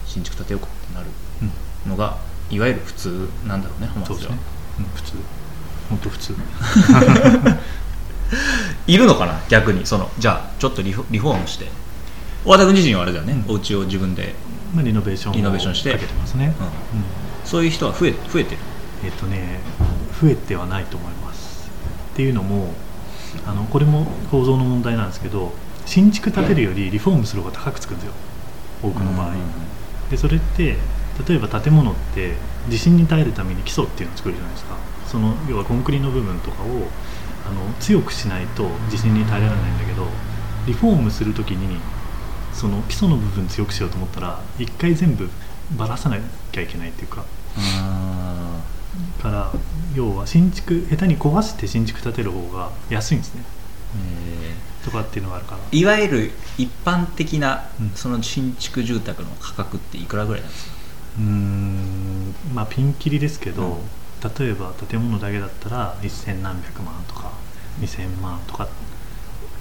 [0.06, 1.08] 新築建てようかってなる
[1.42, 1.48] うん。
[1.48, 1.54] うん
[1.88, 2.18] のが
[2.50, 4.38] いわゆる普通なんだろうね浜松では、ん、
[4.96, 5.14] 普通
[5.90, 6.36] 本当普通。
[8.88, 9.42] いるのかな？
[9.50, 9.86] 逆に。
[9.86, 11.68] そのじゃあちょっとリフォリフォームして。
[12.46, 13.56] 和田君自身はあれだよね、うん。
[13.56, 14.36] お家を自分で、
[14.74, 15.92] まあリノベーションをリノベーションして。
[15.92, 16.66] かけてますね、うん。
[16.66, 16.74] うん。
[17.44, 18.58] そういう人は増え増えてる？
[19.04, 19.60] えっとね
[20.22, 21.70] 増えてはないと思います。
[22.14, 22.74] っていうのも
[23.46, 25.54] あのこれも構造の問題なんですけど
[25.86, 28.14] 新築建てるよりリフォームする方が高くつくんですよ。
[28.82, 29.34] 多くの場合、
[30.10, 30.78] でそれって
[31.28, 32.34] 例えば建物って
[32.70, 34.76] 地震に耐えるために基礎っていうのを作るじゃないですか
[35.10, 36.66] その要はコンクリの部分とかを
[37.48, 40.06] あの強くしないと地震に耐えられないんだけど
[40.68, 41.80] リフォームするときに
[42.54, 45.30] その基礎の部分強くしようと思ったら一回全部
[45.76, 46.18] ばらさな
[46.52, 47.26] きゃいけないっていうか。
[47.58, 48.62] あ
[49.22, 49.52] から
[49.96, 53.44] 要は新築下手に壊して新築建てる方が安いんですね。
[54.84, 55.60] とかっていうのがあるから。
[55.72, 57.92] ーいわゆる一般的なうん。
[57.96, 60.76] その新築住宅の価格っていくらぐらいなんですか、
[61.20, 62.36] うーん。
[62.54, 63.78] まあピンキリですけど、うん
[64.40, 67.32] 例えば建物だけだったら1000何百万とか
[67.80, 68.68] 2000万とか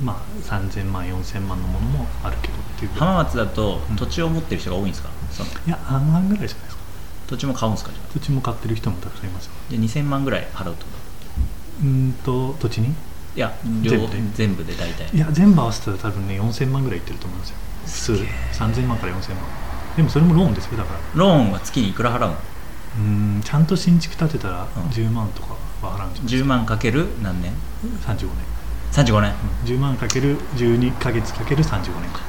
[0.02, 2.92] まあ3000万4000万のものもあるけどっていう。
[2.92, 3.96] 浜松だとうん。
[3.96, 5.50] 土地を持ってる人が多いんですか、その。
[5.50, 6.76] いや半々ぐらいじゃないです。
[6.76, 6.82] か
[7.26, 8.12] 土地も買うんですかじゃあ？
[8.12, 9.52] 土地も買ってる人もたくさんいますよ。
[9.70, 10.90] で2000万ぐらい払うってこ
[11.82, 12.94] うーんと土地に？
[12.94, 13.00] と
[13.36, 14.22] いや両全部で。
[14.34, 15.16] 全部で大体。
[15.16, 18.16] いや全部合わせたら多分ね4000万ぐらいいってると思うんですよ。
[18.16, 18.62] 普通。
[18.64, 19.44] 3000万から4000万。
[19.96, 21.00] でもそれもローンですよだから。
[21.14, 22.36] ローンは月にいくら払うの？
[22.96, 24.82] うーんちゃんと新築建てたらうん。
[24.84, 27.52] 10万とかは払うんじゃない10万かける何年
[28.06, 29.04] ？35年。
[29.04, 29.32] 35年。
[29.64, 29.76] うん。
[29.76, 32.20] 10万かける12か月かける35年か。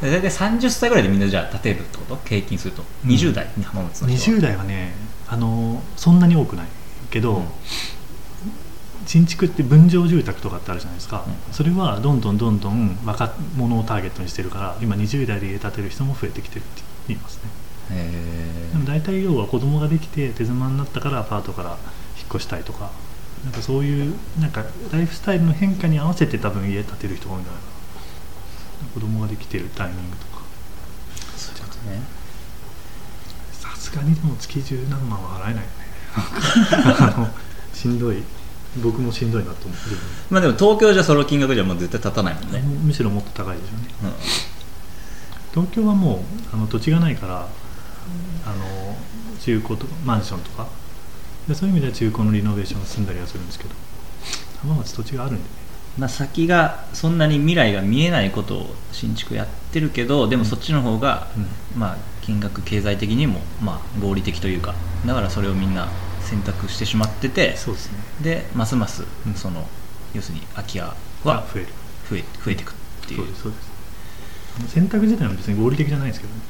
[0.00, 2.18] で大体30歳ぐらいでみんなじゃあ建てるってこと？
[2.24, 2.82] 平均すると。
[3.04, 3.10] うん。
[3.10, 4.38] 20代に浜松の人は。
[4.38, 4.94] 20代はね
[5.28, 6.66] あのそんなに多くない
[7.10, 7.44] けど、うん。
[9.04, 11.52] 新築って分譲住宅とかってあるじゃないですか、うん。
[11.52, 17.42] それはどんどんどんどん若者をターゲットにしてるから今20代で家建てる人も増えてきてるって言いますね。
[17.44, 17.48] へ
[17.90, 21.70] でも大体要は子供ができて手妻になったからアパートから
[22.16, 22.90] 引っ越したいとか
[23.44, 27.72] なんかそういうなんかライフスタイルの変化に合わせて多分家建てる人が多いんじゃないかな。
[28.94, 30.42] 子供ができてるタイミングとか。
[31.34, 32.02] えそういうことね。
[33.52, 35.66] さすがにでも月十何万は払えないよね。
[37.14, 37.28] あの
[37.74, 38.22] しんどい。
[38.82, 39.84] 僕もしんどいなと思って
[40.30, 44.12] まあでも東京じゃその金額じゃもう絶対立たないもんね、むしろもっと高いでしょうね。
[45.54, 45.62] うん。
[45.62, 47.48] 東京はもうあの土地がないから
[48.44, 48.96] あの
[49.40, 50.66] 中古とかマンションとか。
[51.48, 53.70] でそういう意味では中古のリノベーションが進んだりはするんですけど。
[54.62, 55.48] 浜松土地があるんでね。
[55.98, 61.28] まあ、先がそんなに未来が見えないことを新築やってるけどでもそっちの方が、
[61.76, 64.74] まあ、金額経済的にも、まあ、合理的というか。
[65.06, 65.88] だからそれをみんな
[66.20, 67.98] 選択してしまっててそうですね。
[68.22, 69.34] でますますうん。
[69.34, 69.66] その
[70.14, 71.68] 要するに空き家はは増える。
[72.08, 72.74] 増え増えていくっ
[73.08, 73.18] ていう。
[73.18, 73.71] そうですそうです
[74.68, 76.40] 選択自体は別に合理的じゃないですけどね。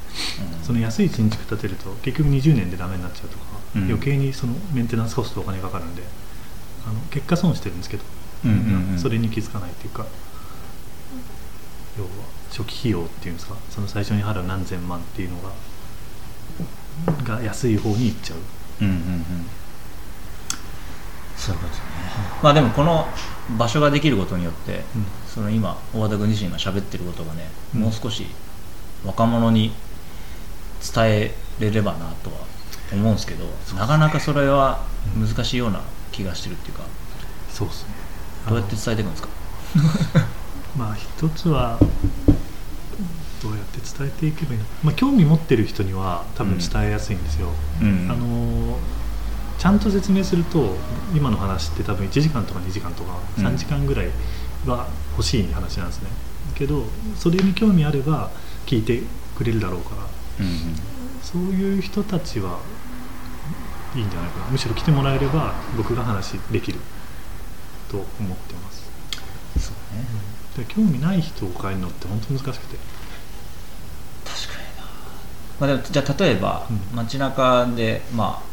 [0.59, 0.65] うん。
[0.65, 3.43] その安い新築建てると結局20年でダメになっちゃうとか、
[3.75, 3.83] うん。
[3.85, 6.03] 余計にそのメンテナンスコストお金かかるんで
[6.85, 8.03] あの結果損してるんですけど、
[8.45, 8.99] うんうんうん。
[8.99, 10.05] それに気づかないっていうか
[11.97, 12.09] 要は
[12.49, 15.51] 初期費用っていうんですかその最初に払う何千万っていうのが
[17.37, 18.37] が安い方に行っちゃう。
[18.81, 19.25] うんうんうん。
[21.37, 21.85] そういうことですね。
[22.43, 23.07] まあでもこの
[23.57, 27.81] 場所ができることによって、うんその今大和田君自身が喋ってることがね、うん。
[27.81, 28.25] もう少し
[29.05, 29.73] 若者に
[30.93, 32.37] 伝えれればなとは
[32.91, 34.79] 思うんですけどなかなかそれは
[35.17, 36.83] 難しいような気がしてるっていうか、
[37.49, 37.89] そうですね。
[38.47, 39.29] どうやって伝えていくんですか？
[40.77, 41.79] まあ一つは
[43.41, 44.65] どうやって伝えていけばいいの？
[44.65, 47.47] か、まあ、興味持ってる人には多分伝えやすいんですよ、
[47.81, 48.07] うん。
[48.11, 48.77] あの
[49.57, 50.75] ちゃんと説明すると
[51.15, 53.45] 今の話って多分1時間とか2時間とかうん。
[53.45, 54.09] 3時間ぐらい
[54.65, 56.09] は欲しい話なんですね、
[56.55, 56.83] けど
[57.17, 58.31] それに興味あれば
[58.65, 59.01] 聞いて
[59.35, 60.03] くれるだろうから。
[60.39, 60.75] うんうん。
[61.21, 62.59] そういう人たちは
[63.95, 64.45] いいんじゃないかな。
[64.47, 66.79] むしろ来てもらえれば僕が話できる
[67.89, 68.89] と思ってます。
[69.59, 70.05] そうね。
[70.57, 72.77] で興味ない人を変えるのって本当難しくて。
[74.25, 74.83] 確かにな、
[75.59, 76.95] まあ、でもじゃあ例えば、うん。
[76.95, 78.45] 街中でまあ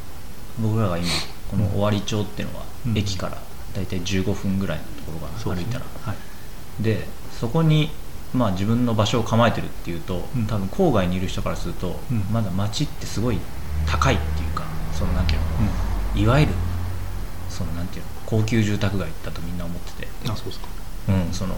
[0.58, 1.06] 僕らが今
[1.50, 2.98] この尾張町っていうのは、うん。
[2.98, 3.38] 駅から
[3.74, 5.72] 大体15分ぐらいのところがそうですね。
[5.72, 6.82] 歩いたら、はい。
[6.82, 7.90] でそこに
[8.32, 10.46] まあ自分の場所を構えてるっていうと、うん。
[10.46, 12.20] 多分郊外にいる人からすると、うん。
[12.32, 13.38] まだ街ってすごい
[13.86, 15.46] 高いっていうかそのなんていうの
[16.22, 16.52] いわゆる
[17.48, 20.66] そのなんていうの高級住宅街だとみんな思ってて、うん、あそうですか。
[21.08, 21.56] うん、その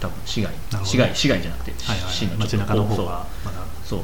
[0.00, 0.52] 多分市街
[0.84, 3.58] 市街市街じゃなくて、はいはい市の街中の方がまだ。
[3.84, 4.00] そう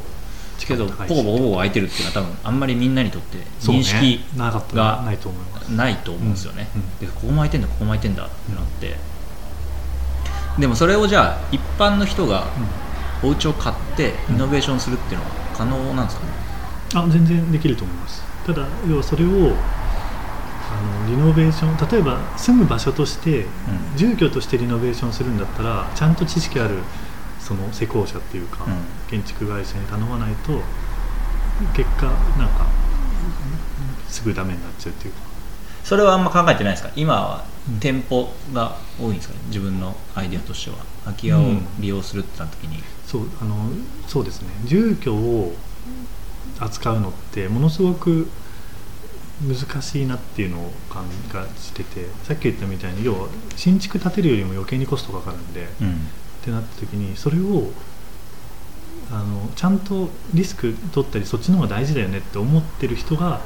[0.67, 1.09] けど高い。
[1.09, 4.25] しポコポコポコ空いてるっていうのは多分あんまりみんなにとって認識
[4.75, 6.67] がないと思ないと思うんですよね、
[6.99, 8.97] でここも空いてんだここも空いてんだってなって、
[10.59, 12.47] でもそれをじゃあ一般の人が
[13.23, 16.33] お家を買ってイノベーションするっていうのは可能なんですかね、
[16.95, 18.23] あ全然できると思います。
[18.47, 23.45] ただ要はそれをあのリノベーション例えば住む場所として、
[23.97, 26.79] 住居としてリノベーションするんだったらちゃんと知識ある
[27.49, 28.73] その施工者っていうか、うん。
[29.09, 30.61] 建築会社に頼まないと
[31.75, 32.07] 結果
[32.39, 32.67] なんか
[34.09, 35.21] すぐダメになっちゃうっていうか。
[35.83, 36.91] それはあんま考えてないですか？
[36.95, 37.81] 今はうん。
[37.81, 39.35] 店舗が多いんですか？
[39.35, 40.77] ね自分のアイデアとしては。
[41.05, 41.41] 空き家を
[41.81, 43.57] 利用するってなった時に、そうあの
[44.07, 44.51] そうですね。
[44.67, 45.55] 住居を
[46.61, 48.29] 扱うのってものすごく
[49.41, 51.05] 難しいなっていうのを感
[51.57, 56.09] じててさっき言ったみたいに要は新築建てるよりも余計にコストかかるんで、っうん
[56.49, 57.71] てなった時にそれを
[59.11, 63.41] あのちゃんとリスク取ったりそっちの方が大事だよねって思ってる人が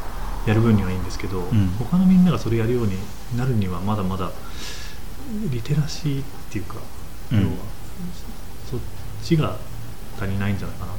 [0.46, 1.68] やる分にはいいんですけど、ん。
[1.78, 2.96] 他のみんながそれやるように
[3.36, 4.32] なるにはまだまだ
[5.50, 6.76] リテラシーっていうか、
[7.32, 7.40] うん。
[7.42, 7.52] 要は
[8.68, 8.80] そっ
[9.22, 9.56] ちが
[10.20, 10.96] 足りないんじゃないかなっ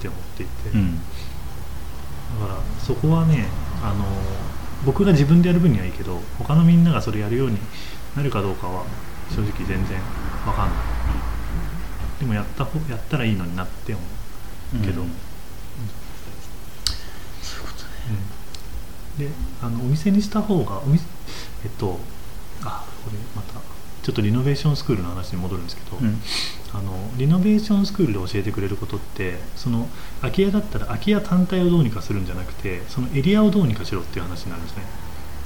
[0.00, 1.00] て思っていて、だうん。
[2.46, 3.46] からそこはね
[3.82, 4.04] あの
[4.84, 7.58] 僕が自分でやる分にはいいけど他のみんながそれやるように
[8.16, 8.84] なるかどうかは
[9.30, 9.98] 正直全然
[10.46, 10.76] わかんない、
[12.22, 14.00] でもやった方やったらいいのになって思
[14.80, 15.08] うけど、うん。
[15.08, 15.12] うん
[17.42, 17.82] そういうこと
[19.24, 19.28] ね。
[19.28, 21.04] であのお店にした方がお店
[21.64, 21.98] えっと
[22.62, 23.54] あこれまた
[24.02, 26.20] ちょっとリノベーションスクールの話に戻るんですけど、うん。
[26.72, 29.88] あのリノベーションスクールで教えてくれることってその
[30.20, 34.84] 空き家だったら空き家単体をどうにかするんじゃなくてそのエリアをどうにかしろっていう話になるんですね。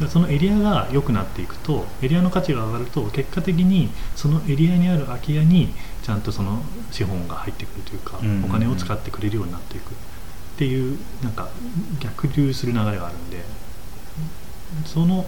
[0.00, 5.72] でそのエリアが良くなっていくとエリアの価値が上がると結果的にそのエリアにある空き家に
[6.06, 8.26] ちゃんとその資本が入ってくるというか、うん。
[8.26, 9.90] うんうんお金を使ってくれるようになっていく。
[9.90, 11.50] っていうなんか
[12.00, 13.44] 逆流する流れがあるんで
[14.86, 15.26] その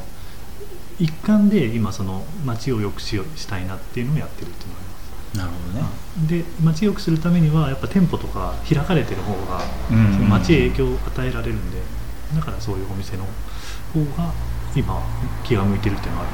[0.99, 5.37] 一環で今その街を良くしようしたいなっていうのをやってるっていうのがあります。
[5.37, 9.61] なるほどね、で街を良くするためにはやっぱ店舗とか開かれてる方が
[10.31, 11.83] 街へ影響を与えられるんで
[12.35, 13.25] だからそういうお店の
[13.93, 14.33] 方が
[14.75, 15.03] 今
[15.45, 16.33] 気が向いてるっていうのがある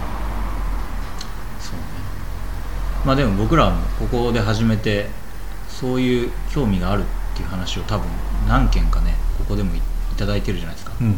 [3.04, 5.08] まあでも僕らもここで始めて
[5.68, 8.06] そういう興味があるっていう話を多分
[8.48, 11.16] 何件かねここでもいいただいてるじゃないですか、な、うんうん、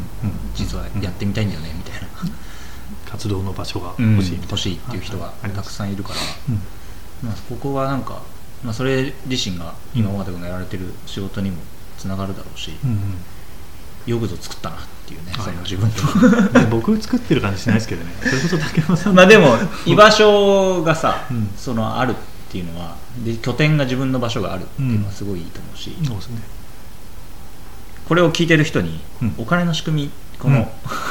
[0.55, 2.09] 実はやってみたいんだよねみたいな、
[3.05, 6.16] 活動の場所がうん欲しい欲しいっていう人がたくさんいるから、
[6.49, 6.62] うん。
[7.22, 8.22] まあ、ここはなんか、
[8.64, 11.59] まあ、それ自身が今うん尾形君がやられてる仕事にも
[11.99, 12.99] つながるだろうし、うんうん
[14.07, 15.45] よくぞ作ったなっていうね、はい。
[15.45, 15.90] その自分
[16.51, 16.59] と。
[16.61, 18.12] で僕作ってる感じしないですけどね。
[18.23, 21.51] それこそ竹山さんまあでも居場所がさ、うん。
[21.57, 22.14] そのあるっ
[22.51, 26.40] ていうのはで拠点が自分の場所があるっていうのはすごいいいと思うし、そうですね。
[28.09, 29.35] これを聞いてる人にうん。
[29.38, 30.64] お金の仕組みこの、うん。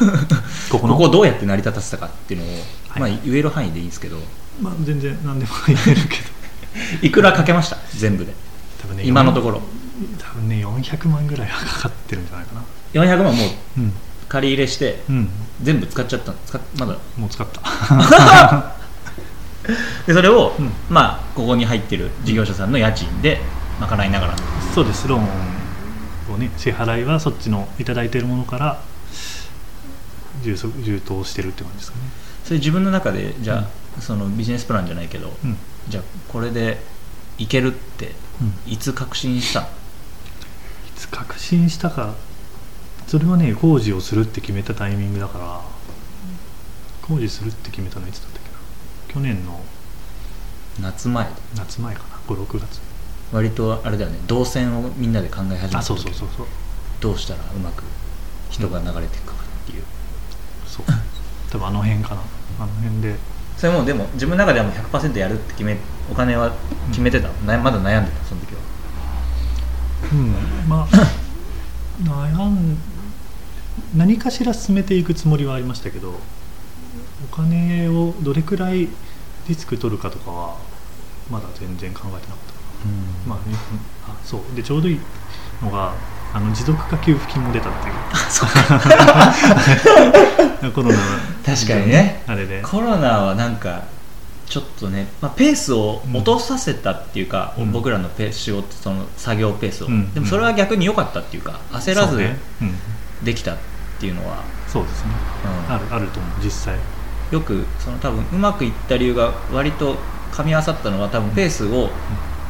[0.70, 0.94] ここの？
[0.96, 2.50] ここをどうやって成り立たせたかっていうのを、
[2.90, 3.12] はい。
[3.12, 4.18] まあ、言える範囲でいいんですけど、
[4.62, 6.20] まあ、全然何でも言えるけ
[7.08, 7.78] いくらかけました？
[7.96, 8.34] 全部で。
[8.82, 9.62] 多分ね今のところ。
[10.20, 12.62] 多分ね400万ぐらいはかかってるんじゃないかな
[12.96, 13.94] 400万もううん。
[14.28, 15.30] 借り入れしてうん。
[15.62, 16.98] 全部使っちゃった使っまだ。
[17.18, 17.62] もう使った。
[20.08, 20.72] でそれを、うん。
[20.90, 23.42] まあここに入ってる事業者さんの家賃で
[23.80, 24.36] 賄いながら。
[24.74, 25.08] そうです。
[25.08, 28.82] ローンをね支払いはそっちのいただいてるものから
[30.44, 32.04] 充足充当してるって感じですかね。
[32.44, 35.58] それ自分の中でじゃあ、そのビジネスプランじゃないけど、うん。
[35.90, 36.82] じゃあこれで
[37.38, 38.72] いけるってうん。
[38.72, 39.68] いつ確信したの？
[39.68, 39.70] い
[40.96, 42.14] つ確信したか
[43.08, 45.76] それはね工事をするって決めたタイミングだから。
[47.08, 48.58] 工事するって決めたのいつだったっけな。
[49.14, 49.62] 去年の
[50.82, 51.28] 夏前。
[51.56, 52.16] 夏前かな。
[52.28, 52.82] 56月。
[53.32, 54.20] 割とあれだよね。
[54.28, 56.48] 動線をみんなで考え始めたあそう時そうそうそう。
[57.00, 57.84] どうしたらうまく
[58.50, 59.84] 人が流れていくかっていう、
[60.66, 60.86] そう。
[61.52, 62.22] 多分あの辺かな。
[62.60, 63.16] あの辺で。
[63.58, 65.78] それもでも自分の中ではもう100%やるって決め
[66.12, 66.52] お金は
[66.90, 67.28] 決めてた。
[67.28, 68.62] の、なまだ悩んでたその時は。
[70.12, 70.34] うん。
[70.68, 70.88] まあ
[72.04, 72.78] 悩ん
[73.96, 76.14] 何かしら進めていくつもりはありましたけど
[77.32, 78.88] お金をどれくらい
[79.48, 80.58] リスク取るかとかは
[81.30, 82.54] まだ全然考えてなかった。
[82.54, 82.62] か
[83.28, 83.56] なまあね
[84.08, 84.42] あそう。
[84.56, 85.00] でちょうどいい
[85.62, 85.94] のが
[86.34, 87.94] あの持続化給付金も出たっていう。
[90.74, 90.96] コロナ
[91.46, 92.24] 確かにね。
[92.28, 92.62] あれで。
[92.62, 93.84] コロナはなんか
[94.48, 97.72] ちょっとね、まあ、ペースを落とさせたっていうか、うん。
[97.72, 100.14] 僕らのペース仕事その作業ペースを、うん。
[100.14, 102.20] でもそれは逆に良かったっていうか焦らず
[103.24, 103.58] できた
[103.98, 105.12] っていうのは、そうですね。
[105.68, 105.74] うん。
[105.74, 106.78] あるあると思う実際。
[107.32, 109.96] よくその多分うまくいった理由が割と
[110.32, 111.90] 噛み合わさったのは多分ペースを、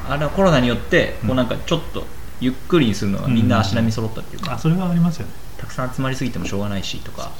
[0.09, 1.27] あれはコロナによってうん。
[1.29, 2.05] こうなんかちょっと
[2.41, 7.31] ゆっくりにするのがみんな足並み揃ったっていうか、あそれはありますよね、たくさん集まりすぎてもしょうがないしとか。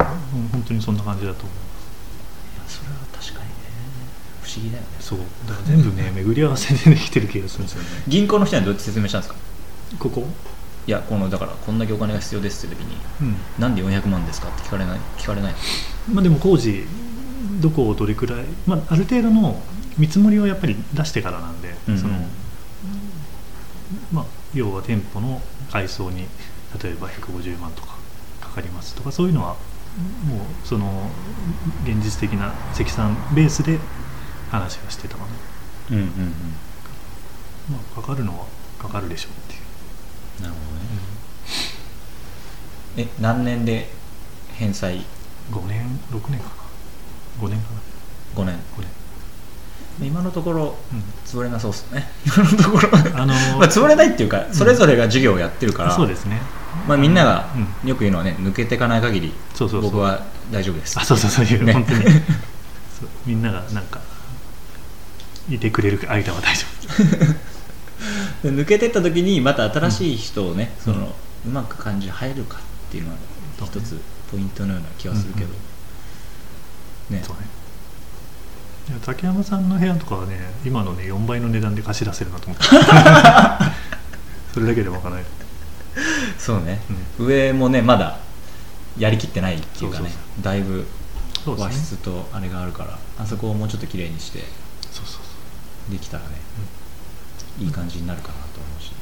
[0.00, 0.02] う
[0.36, 1.54] ん、本当にそんな感じだと思う。
[1.54, 3.54] いやそれは確かにね。
[4.42, 4.88] 不思議だよね。
[4.98, 5.18] そう。
[5.46, 7.88] だから全部ね 巡り合わせでできてる気がするんですよね。
[8.08, 9.38] 銀行の人にはどうやって説明したんですか？
[10.00, 10.26] ここ？
[10.86, 13.36] いやこのだからこんだけお金が必要ですって時にうん。
[13.58, 15.54] なんで400万ですかって聞かれない聞かれない
[16.12, 16.84] まあでも工事
[17.60, 19.62] どこをどれくらい、まあ、ある程度の
[19.96, 22.00] 見積もりをやっぱり出してからなんで、うんうん。
[22.00, 22.14] その
[24.12, 26.26] まあ、要は店舗の改装に
[26.82, 27.96] 例えば150万とか
[28.40, 29.56] かかりますとかそういうのは
[30.26, 31.08] もうその
[31.84, 33.78] 現実的な積算ベースで
[34.50, 35.28] 話はしてたかな、
[35.90, 36.10] うんうんうん。
[37.70, 38.46] まあ、かかるのは
[38.78, 39.60] かかるでしょうっていう、
[40.40, 40.58] なるほ
[42.96, 43.08] どね。
[43.08, 43.88] え何年で
[44.54, 45.04] 返済
[45.50, 47.46] ？5年？6年かな。
[47.46, 48.42] 5年かな。
[48.42, 48.54] 5年。
[48.76, 49.04] 5年。
[50.00, 51.02] 今のところうん。
[51.24, 52.08] 潰れなそうっすね。
[52.26, 52.88] 今のところ。
[53.14, 56.40] あのー まあ潰れないっていうかそれぞれが事業をやってるから、そうですね。
[56.88, 57.46] まあ、みんなが
[57.84, 59.90] うよく言うのはね抜けていかない限りそうそうそう。
[59.90, 60.98] 僕は大丈夫です。
[60.98, 61.44] あそうそうそう。
[61.44, 61.72] いう、ね。
[61.72, 62.04] 本当に。
[63.26, 64.00] みんながなんか
[65.48, 66.64] いてくれる間は大丈
[67.18, 67.53] で
[68.50, 70.94] 抜けてった時にまた新しい人をね、うん。
[70.94, 71.14] その
[71.46, 73.16] うまく感じ入るかっていうのは
[73.64, 75.46] 一つポイントのような気はするけど、
[77.10, 77.20] ね。
[77.22, 77.48] 夫そうね。
[78.88, 82.64] いや竹山さんの部屋とかはね今のね4倍の値段で貸し出せるなと思って。
[84.52, 85.24] それだけでわからない、
[86.38, 86.80] そうね、
[87.18, 87.26] うん。
[87.26, 88.18] 上もねまだ
[88.98, 90.86] やりきってないっていうかねそうそうだいぶ
[91.44, 94.44] 和室とあれがあるからあそこをもうちょっと綺麗にして
[94.92, 95.20] そうそうそ
[95.88, 95.92] う。
[95.92, 96.30] できたらね、
[97.58, 98.92] いい感じになるかなと思うし。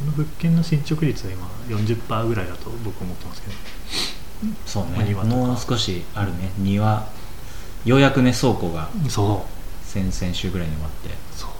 [0.00, 3.54] この物件の進捗率は今40%ぐらいだと僕は思ってますけど。
[4.66, 5.36] そうお庭とか。
[5.36, 6.50] もう少しあるね。
[6.58, 7.06] 庭
[7.84, 9.60] ようやくね倉庫がそう。
[9.86, 11.10] 先々週ぐらいに終わって。
[11.32, 11.50] そう。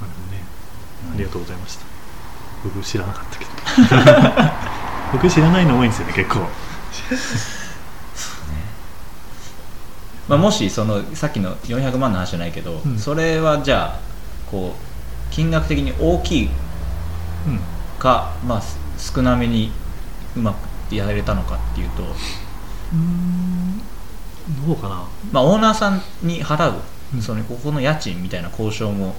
[0.00, 0.42] あのね
[1.14, 1.84] ありがとうございました。
[2.64, 3.50] 僕知らなかったけど。
[5.12, 6.46] 僕知らないの多いんですよね結構。
[10.28, 12.98] まあ、もしそのさっきの400万の話じゃないけど、うん。
[12.98, 14.09] それはじゃあ
[14.50, 16.48] こう金額的に大きい
[17.46, 17.60] うん。
[17.98, 18.78] か、まあ、す
[19.12, 19.70] 少なめに
[20.36, 20.52] うま
[20.88, 23.78] くやれたのかっていうと、うーん。
[24.66, 25.04] どうかな。
[25.32, 26.74] まあ、オーナーさんに払う、
[27.14, 27.22] うん。
[27.22, 29.14] そのここの家賃みたいな交渉も。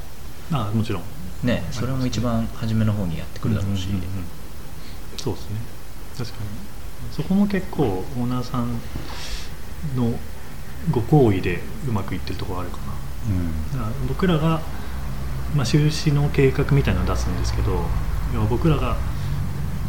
[0.51, 1.03] あもちろん。
[1.43, 4.03] ねそれも一番初めの方にやってくるだろうし、んんんん。
[5.17, 5.55] そうですね。
[6.17, 7.13] 確かに。
[7.13, 8.67] そこも結構オーナーさん
[9.95, 10.11] の
[10.91, 12.83] ご好意でうまくいってるところあるかな。
[13.79, 14.61] だから僕らが、
[15.55, 17.83] まあ、収支の計画みたいなのを出すんですけど
[18.33, 18.95] 要は僕らが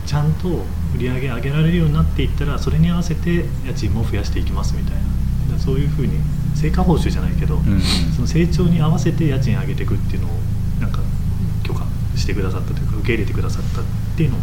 [0.06, 0.48] ちゃんと
[0.94, 5.58] 売り上げ上げられるようになっていったらそれに合わせて家賃も増やしていきますみたいな。
[5.58, 6.18] そういうふうに
[6.56, 7.80] 成果報酬じゃないけど、うんうん。
[8.14, 10.30] その成長に合わせて家賃上げていくっていうのを
[10.80, 11.00] なんか
[11.62, 11.86] 許可
[12.16, 13.84] してくださったというか受け入れてくださったっ
[14.16, 14.42] ていうのも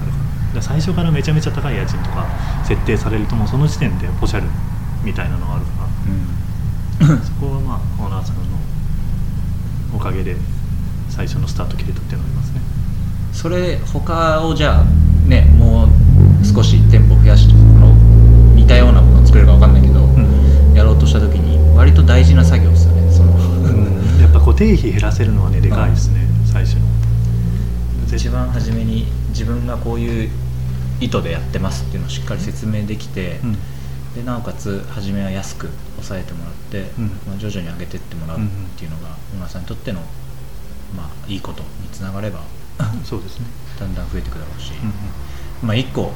[0.00, 0.24] あるかな。
[0.24, 2.26] だから最初からめちゃめちゃ高い家賃とか
[2.64, 4.46] 設定されるともうその時点でポシャる
[5.02, 5.88] みたいなのがあるから。
[7.24, 8.42] そこはまあオーナーさんの
[9.94, 10.36] おかげで
[11.08, 12.60] 最初のスタート切れたっていうのがありますね。
[13.32, 14.84] それ他をじゃあ
[15.28, 17.94] ねもう少し店舗増やしの
[18.54, 20.74] 似たようなものを作れるか分かんないけど、ん。
[20.74, 23.32] やろうとした時に割と大事な作業ですよねその、
[24.20, 26.20] やっぱ固定費減らせるのはねでかいですね、
[26.50, 26.86] 最初の。
[28.14, 30.30] 一番初めに自分がこういう
[31.00, 33.56] 意図でやってますっていうのをしっかり説明できて、うん
[34.14, 38.40] でなおかつ初めは安く抑えてもらって、うんまあ、徐々に上げてってもらうっ
[38.76, 40.00] ていうのが小村さんにとっての、
[40.94, 42.40] まあ、いいことにつながれば
[43.04, 43.46] そうですね、
[43.78, 44.72] だんだん増えていくだろうし、
[45.62, 45.68] うん。
[45.68, 46.12] まあ一個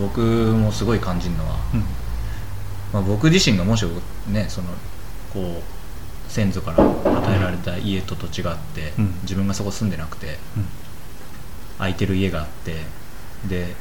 [0.00, 1.80] 僕もすごい感じるのは、うん。
[2.92, 3.84] まあ、僕自身がもし
[4.28, 4.68] ねその
[5.32, 9.14] こう先祖から与えられた家と土地があって、うん。
[9.22, 10.66] 自分がそこ住んでなくてうん。
[11.78, 12.84] 空いてる家があって
[13.48, 13.74] で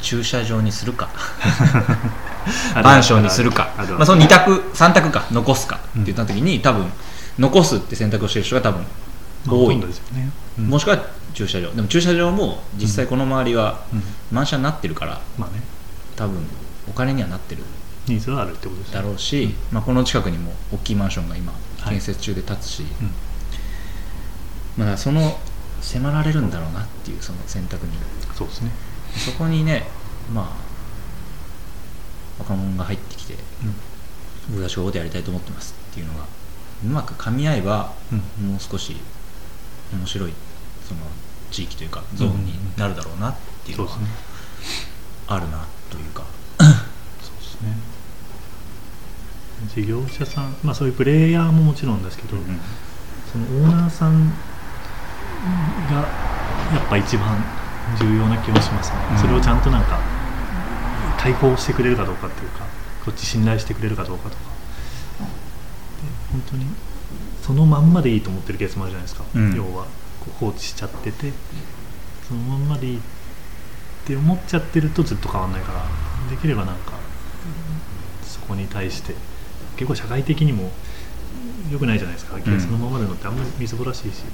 [0.00, 1.10] 駐車場にするか。
[2.82, 3.70] マンションにするか。
[3.76, 6.86] まあ、その2択3択か残すかって言った時に、多分
[7.38, 8.84] 残すって選択をしてる人が多分
[9.46, 9.80] 多い、
[10.58, 10.98] もしくは
[11.34, 11.70] 駐車場。
[11.72, 14.02] でも駐車場も実際この周りはうん。
[14.32, 15.62] 満車になってるからまあね。
[16.16, 16.38] 多分
[16.88, 17.62] お金にはなってる
[18.06, 18.94] ニーズはあるってことですね。
[18.94, 19.54] だろうし、うん。
[19.70, 21.90] まあ、この近くにも大きいマンションが今はい。
[21.90, 22.82] 建設中で建つし、
[24.76, 24.84] うん。
[24.84, 25.38] まあその
[25.80, 27.92] 迫られるんだろうなっていうその選択に。
[28.34, 28.70] そうですね、
[29.18, 29.86] そこにね
[30.32, 30.68] まあ
[32.38, 33.34] 若者が入ってきて
[34.50, 36.24] 僕たちこういうことやりたいと思ってますっていうのが
[36.84, 38.50] うまく噛み合えばうん。
[38.50, 38.96] もう少し
[39.92, 40.32] 面白い
[40.86, 41.00] その
[41.50, 43.98] 地域というかゾーンになるだろうなっていうのは
[45.26, 46.24] あるなというか。
[46.58, 46.72] そうで
[47.42, 47.76] すね。
[49.74, 52.60] 事業者さん、まあ、そういうプレイヤーももちろんですけど、うん。
[53.30, 54.30] そのオーナーさん
[55.90, 56.04] がや
[56.84, 57.44] っぱ一番
[57.96, 59.18] 重要な気がしますね、うん。
[59.18, 59.98] それをちゃんとなんか
[61.18, 62.64] 対抗してくれるかどうかっていうか
[63.04, 64.42] こっち信頼してくれるかどうかとか。
[65.18, 65.26] で
[66.32, 66.66] 本当に
[67.42, 69.54] そのまんまでいいと思ってるケースもあるじゃないですか、うん。
[69.54, 69.86] 要は
[70.38, 71.32] 放置しちゃってて。
[72.28, 73.00] そのまんまでいいっ
[74.04, 75.82] て思っちゃってるとずっと変わんないから
[76.30, 76.92] できればなんか
[78.22, 79.14] そこに対して
[79.76, 80.70] 結構社会的にも
[81.70, 82.42] 良くないじゃないですか、ん。
[82.60, 84.24] そのままでのってあんまりみすぼらしいし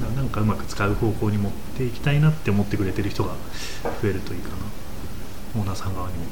[0.00, 3.34] ななんかうまく使う方向に持っていきたいなって思ってくれてる人が
[4.02, 4.56] 増えるといいかな。
[5.60, 6.24] オーナーさん側にも、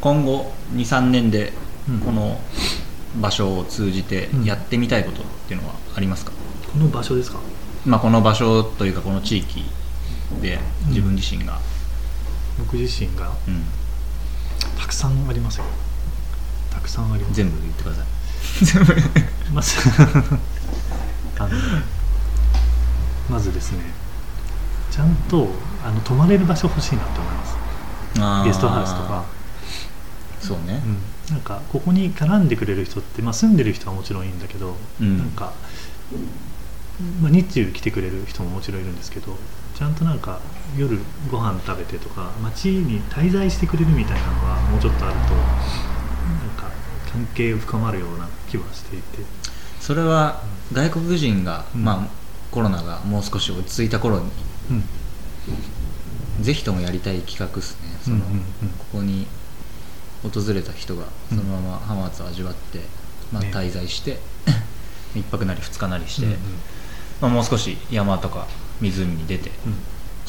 [0.00, 1.52] 今後23年で
[1.88, 2.00] うん。
[2.00, 2.38] この
[3.16, 6.32] 場所を通じてやってみたいことっていうのはありますか、
[6.70, 7.38] この場所ですか？
[7.86, 9.64] まあ、この場所というかこの地域
[10.42, 11.58] で自分自身が、
[12.58, 13.32] 僕自身が？
[13.48, 13.64] うん。
[14.78, 15.64] たくさんありますよ。
[16.70, 17.34] たくさんあります。
[17.36, 18.06] 全部言ってください。
[19.52, 19.76] まず
[21.38, 21.48] あの
[23.28, 23.80] まずですね
[24.90, 25.48] ちゃんと
[25.84, 27.56] あの泊まれる場所欲しいなと思います。
[28.44, 29.24] ゲストハウスとか、
[30.40, 35.18] そうね、うん、なんかここに絡んでくれる人って、まあ、住んでる人はもちろんいいんだけど、うん。
[35.18, 35.52] なんか、
[37.22, 39.36] まあ、日中来てくれる人ももちろんいるんですけど
[39.76, 40.40] ちゃんとなんか
[40.76, 40.98] 夜
[41.30, 45.30] ご飯食べてとか街に滞在してくれるみたいなのがもうちょっとあるとなん
[46.56, 46.72] か
[47.12, 49.18] 関係深まるような気はしていて。
[49.80, 51.84] それは外国人が、うん。
[51.84, 52.17] まあ、
[52.50, 54.30] コロナがもう少し落ち着いた頃に
[54.70, 54.74] う
[56.40, 56.44] ん。
[56.44, 57.98] ぜひともやりたい企画ですね。
[58.02, 58.42] その、うんうんうん。
[58.78, 59.26] ここに
[60.22, 62.80] 訪れた人がそのまま浜松を味わって、
[63.32, 63.50] まあ、ね。
[63.52, 64.20] 滞在して、
[65.14, 66.38] 一泊なり二日なりして、うんうん。
[67.20, 68.46] まあ、もう少し山とか
[68.80, 69.74] 湖に出てうん。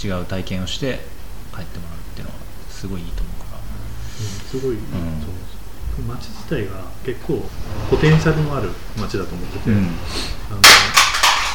[0.02, 1.06] 違う体験をして
[1.54, 2.40] 帰ってもらうっていうのは
[2.70, 3.62] すごいいいと思うから。
[4.50, 5.60] すごいいいと思うんです
[6.08, 7.44] 街自体が結構
[7.90, 9.78] ポテンシャルのある街だと思ってて、うん。
[9.78, 9.90] あの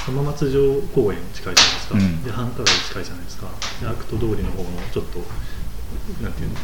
[0.05, 0.61] 浜松城
[0.95, 2.23] 公園近いじゃないですか、うん。
[2.23, 3.49] で繁華街近いじゃないですか。
[3.81, 5.19] でアクト通りの方のちょっと
[6.23, 6.57] なんていうの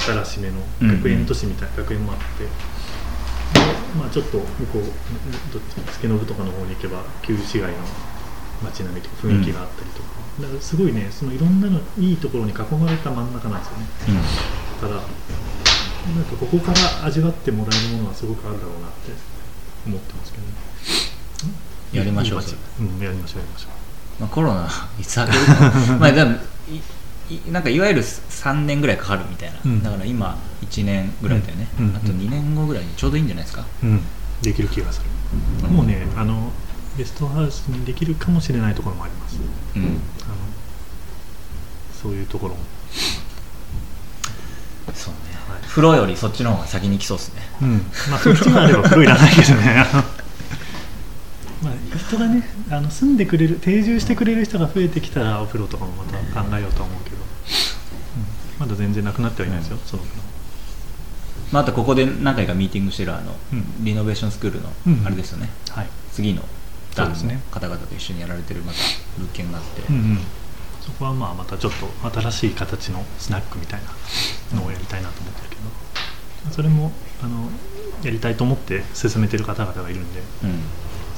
[0.00, 2.44] 新しめの学園都市みたいな、学園もあって。
[2.44, 2.50] で、
[3.96, 4.82] まあ、ちょっと向こう
[5.52, 7.78] どっち助信とかの方に行けば旧市街の
[8.62, 10.08] 街並みとか雰囲気があったりとか,、
[10.42, 13.86] だからすごいねそのいろんなのいいところに囲まれた真ん中なんですよね。
[14.82, 19.12] だからなんかここから味わってもらえるものはすごくあるだろうなって
[19.86, 20.49] 思ってますけどね
[21.92, 22.40] やりましょう。
[22.80, 23.68] うんやりましょうやりましょ
[24.20, 24.68] まあ、コロナ
[25.00, 25.72] いつ明けるか。
[25.98, 26.36] まあでも
[27.30, 29.82] いいなんかいわゆる3年ぐらいかかるみたいな、うん。
[29.82, 31.88] だから今1年ぐらいだよね、うん。
[31.90, 31.96] うん。
[31.96, 34.02] あと2年後ぐらいにちょうどいいんじゃないですか、ううん。
[34.42, 35.00] できる気がす
[35.62, 36.52] る、もうねあの
[36.98, 39.38] ゲストハウスにできるかもしれないところもあります。
[39.76, 39.82] うん。
[39.82, 39.94] あの
[42.02, 42.60] そういうところも。
[44.92, 45.62] そうね、はい。
[45.68, 47.42] 風呂よりそっちの方が先に来そうですね。
[47.62, 47.86] うん。
[48.10, 49.86] まあそっちがあれば風呂いらないけどね
[52.10, 57.22] 人がねあの住んでくれる定住してくれる人が増えてきたらお風呂とかもまた考えようとは思うけど、うん。
[58.58, 60.10] まだ全然なくなってはいないですよ、その分
[61.52, 63.84] まあ、あとここで何回かミーティングしてるあの、うん。
[63.84, 64.92] リノベーションスクールのうん。
[64.94, 65.88] うんあれですよね、はい。
[66.12, 66.42] 次の
[66.96, 67.16] 段の
[67.52, 68.78] 方々と一緒にやられてるまた
[69.16, 70.18] 物件があって、うんうん。
[70.80, 73.80] そこはまあまたちょっと新しい形のスナックみたい
[74.52, 75.60] なのをやりたいなと思ってるけど。
[76.50, 76.90] それも
[77.22, 77.50] あの
[78.02, 80.20] やりたいと思って進めてる方々がいるんで。
[80.42, 80.60] うん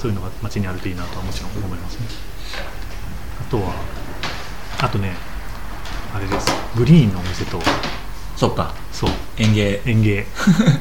[0.02, 2.06] そういうのが街にあるといいなとはもちろん思いますね。
[3.40, 3.72] あとは
[4.80, 5.14] あとね
[6.12, 6.50] あれです。
[6.76, 7.60] グリーンのお店と。
[8.36, 8.74] そっか。
[8.90, 9.10] そう。
[9.36, 9.80] 園芸。
[9.86, 10.26] 園芸。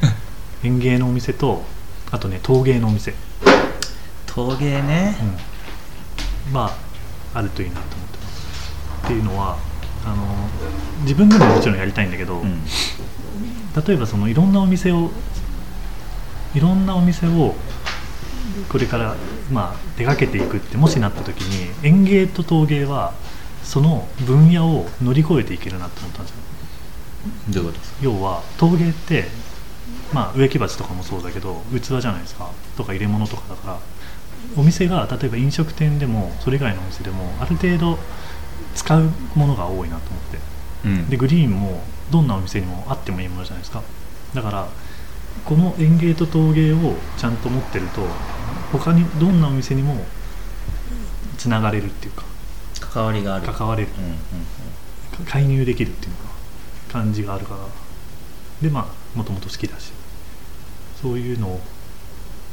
[0.66, 1.64] 園芸のお店と
[2.10, 3.14] あとね陶芸のお店、
[4.26, 5.16] 陶芸ね。
[6.48, 6.76] うん、ま
[7.34, 9.06] ああるといいなと思ってます。
[9.06, 9.56] っていうのは
[10.04, 10.26] あの
[11.04, 12.64] 自分でももちろんやりたいんだけど、うん。
[13.86, 15.12] 例えばそのいろんなお店を
[16.56, 17.54] いろんなお店を
[18.70, 19.16] これから
[19.52, 23.14] まあ出かけていくってもしなった時に園芸と陶芸は
[23.64, 26.42] その分野を乗り越えていけるなと思ったんですよ。
[27.50, 27.98] どういうことですか？
[28.02, 29.26] 要は陶芸って
[30.14, 32.50] まあ植木鉢とかもそうだけど器じゃないですか。
[32.76, 33.80] とか入れ物とかだから
[34.58, 38.00] お店が例えば飲食店でもそれ以外のお店でもある程度
[38.76, 40.38] 使うものが多いなと思って。
[40.86, 41.10] うん。
[41.10, 43.84] でグリーンもどんなお店にもあってもいいものじゃないですか。
[44.34, 44.68] だから
[45.46, 48.02] この園芸と陶芸をちゃんと持ってると
[48.72, 50.06] 他にどんなお店にも
[51.38, 52.24] つながれるっていうか。
[52.80, 53.48] 関わりがある。
[53.48, 53.90] 関われる。
[53.98, 54.16] うんうん
[55.26, 56.24] 介入できるっていうのか
[56.92, 57.60] 感じがあるから。
[58.62, 59.92] でまあもともと好きだし。
[61.02, 61.60] そういうのを、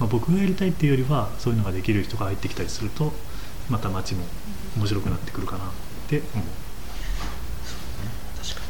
[0.00, 3.12] まあ、僕がやりたいっていうよりはそういうのができる人が入ってきたりすると
[3.68, 4.24] また街も
[4.78, 5.68] 面白くなってくるかなっ
[6.08, 6.46] て思う。
[8.42, 8.66] 確かに、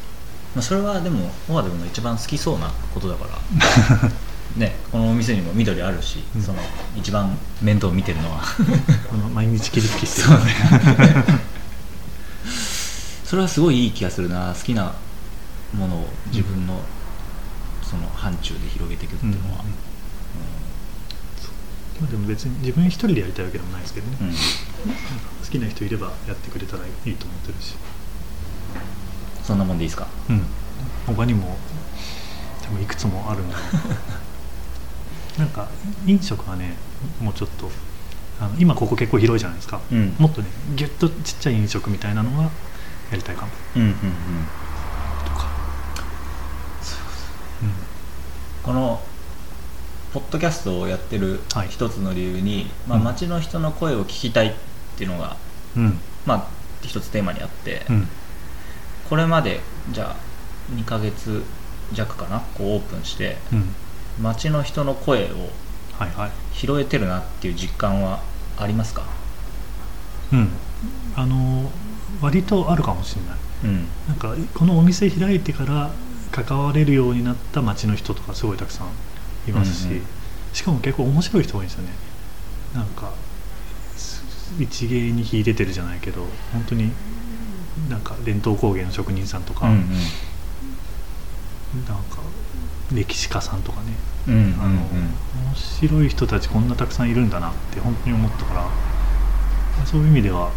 [0.56, 4.10] まあ、それはでもオアでも一番好きそうなことだから
[4.58, 6.42] ねこのお店にも緑あるし、うん。
[6.42, 6.58] その
[6.96, 8.42] 一番面倒見てるのは。
[9.08, 10.44] この毎日切りつきしてそうね。
[13.24, 14.54] それはすごいいい気がするな。
[14.54, 14.94] 好きな
[15.74, 16.80] ものを自分の
[17.82, 19.64] その範疇で広げていくっていうのは、
[22.00, 24.28] まあ、でも別に自分一人でやりたいわけでもないですけどね、うん。
[24.28, 27.74] うん好きな人いればやってくれたらいいと思ってるし、
[29.42, 30.06] そんなもんでいいですか？
[30.28, 30.42] うん、
[31.06, 31.56] 他にも
[32.62, 33.56] 多分いくつもあるんだ
[35.38, 35.68] なんか
[36.06, 36.74] 飲食はね
[37.20, 37.70] もうちょっと
[38.40, 40.14] あの今ここ結構広いじゃないですか、うん。
[40.18, 42.50] もっとねギュッとちっちゃい飲食みたいなのがや
[43.12, 43.52] りたいかも。
[43.76, 43.94] うんうんうん。
[45.24, 45.48] とか。
[48.62, 49.00] この
[50.12, 51.68] ポッドキャストをやってるはい。
[51.68, 53.04] 一つの理由に、まあ、うん。
[53.04, 54.54] 街の人の声を聞きたいっ
[54.96, 55.36] ていうのが、
[55.76, 55.84] うん。
[55.84, 56.46] うんまあ、
[56.82, 58.08] 一つテーマにあって、うん。
[59.08, 59.60] これまで
[59.90, 60.16] じゃあ
[60.74, 61.42] 2ヶ月
[61.92, 63.74] 弱かなこうオープンしてうん
[64.20, 65.50] 街の人の声を
[66.52, 68.20] 拾えてるなっていう実感は
[68.56, 69.02] ありますか？
[70.32, 70.48] うん。
[71.16, 71.70] あの
[72.20, 73.36] 割とあるかもしれない。
[73.64, 73.86] うん。
[74.08, 75.90] なんかこのお店開いてから
[76.30, 78.88] 関われるようになった町の人とかすごいたくさん
[79.48, 80.02] いますし、うんうん。
[80.52, 81.90] しかも結構面白い人多いんですよね。
[82.74, 83.12] なんか
[83.96, 84.24] す
[84.58, 86.90] 一芸に秀でてるじゃないけど本当に
[87.88, 89.88] なんか伝統工芸の職人さんとか、うん。
[91.86, 92.18] なんか
[92.92, 93.86] 歴史家さんとかね。
[94.28, 94.50] うんうんうん。
[94.50, 98.68] あの、面白い人たちこんなたくさんいるんだなって本当に思ったから。
[99.86, 100.50] そういう意味では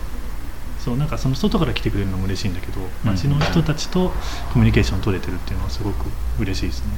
[0.79, 4.11] そうなんかその外から来てくれるのも嬉しいんだけど街の人たちと
[4.51, 6.05] コミュニケーション取れてるっていうのはすごく
[6.39, 6.91] 嬉しいですね。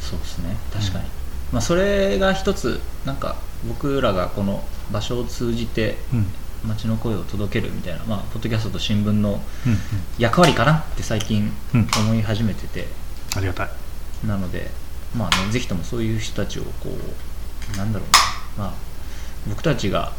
[0.00, 0.56] そうですね。
[0.72, 1.04] 確かに、
[1.52, 3.36] まあ、それが一つなんか
[3.68, 6.26] 僕らがこの場所を通じてうん。
[6.64, 9.30] 街の声を届けるみたいな、まあ、ポッドキャストと新聞の
[9.66, 9.78] うんうん、
[10.16, 11.88] 役割かなって最近うん。
[11.98, 12.86] 思い始めてて、
[13.36, 13.68] ありがたい。
[14.26, 14.70] なので、
[15.16, 16.90] まあね、ぜひともそういう人たちをこ
[17.74, 18.74] うなんだろうな、まあ、
[19.48, 20.12] 僕たちが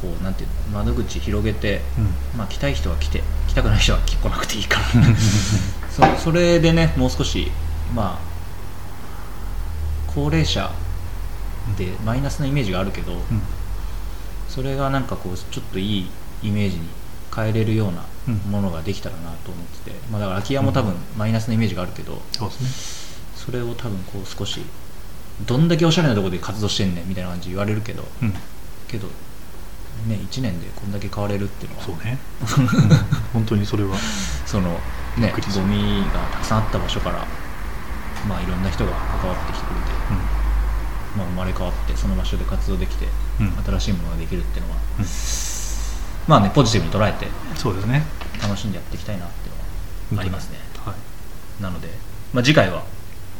[0.00, 2.38] こうなんていうの窓口広げて、うん。
[2.38, 4.86] まあ、来たい人は来て来たくない人は来なくていいから。
[6.16, 7.50] そそれでねもう少し
[7.94, 8.18] まあ
[10.06, 10.72] 高齢者
[11.76, 13.42] でマイナスなイメージがあるけど、うん。
[14.48, 16.10] それがなんかこうちょっといい
[16.42, 16.88] イメージに
[17.34, 18.34] 変えれるようなうん。
[18.50, 23.00] ものができたらなと思ってて、まあ、だから空き家も多分マイナスなイメージがあるけど、そうです
[23.34, 24.60] それを多分こう少し
[25.46, 28.08] どんだけおしゃれなところで活動してんねんみたいな感じ言われるけどね。
[28.22, 28.34] うん、
[28.88, 29.08] けど
[30.06, 32.18] ね1年でこんだけ変われるっていうのはそうね、
[32.58, 32.96] うん。
[33.32, 33.96] 本当にそれは。
[34.44, 34.78] その
[35.16, 37.26] びねゴミがたくさんあった場所から
[38.28, 39.90] まあいろんな人が関わってきてくれて、
[41.16, 43.08] まあ、生まれ変わってその場所で活動できて
[43.40, 43.64] うん、うん。
[43.64, 45.06] 新しいものができるっていうのは、うん
[46.28, 48.04] まあねポジティブに捉えてそうですね。
[48.42, 50.58] 楽しんでやっていきたいなっていうのはありますね。
[50.84, 51.62] はい。
[51.62, 51.88] なので、
[52.32, 52.82] まあ、次回は、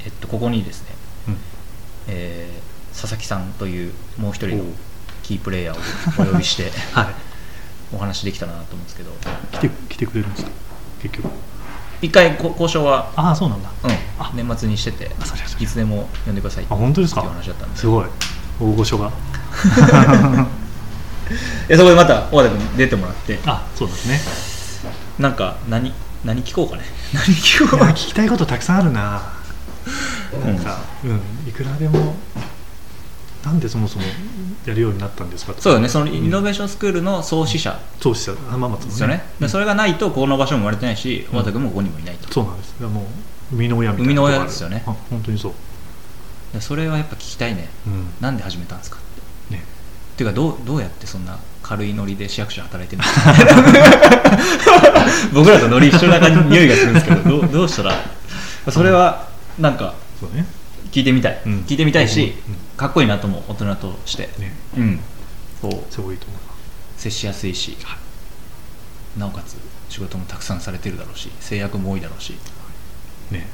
[0.05, 0.89] えっと、ここにですね、
[1.29, 1.37] うん。
[2.09, 4.65] えー佐々木さんというもう一人の
[5.23, 7.07] キープレイヤーをお呼びして はい。
[7.95, 9.13] お話できたらなと思うんですけど。
[9.53, 10.51] 来て来てくれるんですか？
[11.03, 11.31] 結局。
[12.03, 13.71] 一回こ交渉は、ああそうなんだ。
[13.85, 14.33] うん、あ。
[14.35, 15.11] 年末にしてて
[15.61, 17.21] いつでも呼んでくださいあ本当ですか？
[17.21, 17.77] っていう話だったんで。
[17.77, 18.07] すすごい。
[18.61, 19.11] 大御所が
[21.69, 23.39] でそこでまた大和田君に出てもらって。
[23.47, 24.21] あそうですね。
[25.19, 25.93] なんか何
[26.25, 26.83] 何聞こうかね。
[27.15, 29.23] 何聞こいうや聞きたいことたくさんあるな。
[30.45, 30.57] うん。
[30.57, 32.17] なんかうんいくらでも
[33.45, 34.05] なんでそもそも
[34.67, 35.89] やるようになったんですかそうだね。
[35.89, 37.79] そのイんノベーションスクールの創始者。
[38.01, 41.37] 創始者浜松のですよね、でそれがないとこの場所も生まれてないしうん。
[41.37, 42.75] 大和田君もここにもいないと、そうなんです。
[42.83, 43.05] もう
[43.53, 44.83] 生みの親みたいな生みの親ですよね。
[44.87, 45.53] あ本当にそう。
[46.53, 47.69] でそれはやっぱ聞きたいね。
[47.87, 48.09] うん。
[48.21, 48.99] なんで始めたんですか？
[50.21, 53.33] っていうかどうどうやってそんな軽いノリで市役所で働いてるんですか
[55.33, 57.95] 僕らとノリ一緒な感じ匂いがするんですけどどうどうしたら？
[58.71, 59.95] それはなんか
[60.93, 61.53] 聞いてみたい、うん。
[61.61, 62.55] 聞いてみたいし、うん。
[62.77, 64.29] かっこいいなと思う大人として。
[64.39, 64.53] ね。
[64.77, 65.01] うん。
[65.63, 65.93] こう。
[65.93, 66.55] すごいと思いま
[66.99, 67.79] 接しやすいし、
[69.17, 69.57] なおかつ
[69.89, 72.35] 仕事もたくさんされてるだろうし制約も多いだろうし。
[73.29, 73.47] すね。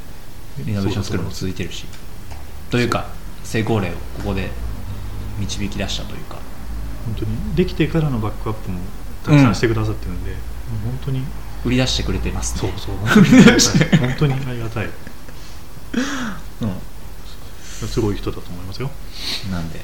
[0.67, 1.85] イノベーションスクールも続いてるし。
[2.71, 3.07] というか
[3.45, 4.51] 成功例をここで
[5.39, 6.39] 導き出したというか
[7.07, 8.80] 本当にできてからのバックアップも
[9.24, 10.40] たくさんしてくださってるんで、もう
[10.90, 11.22] 本当に
[11.64, 12.61] 売り出してくれてますね。
[12.61, 12.96] そうそう。
[13.07, 13.98] 本当にありがたい。
[13.98, 14.90] 本当にありがたい
[17.82, 18.90] うすごい人だと思いますよ。
[19.48, 19.80] ん、なんで、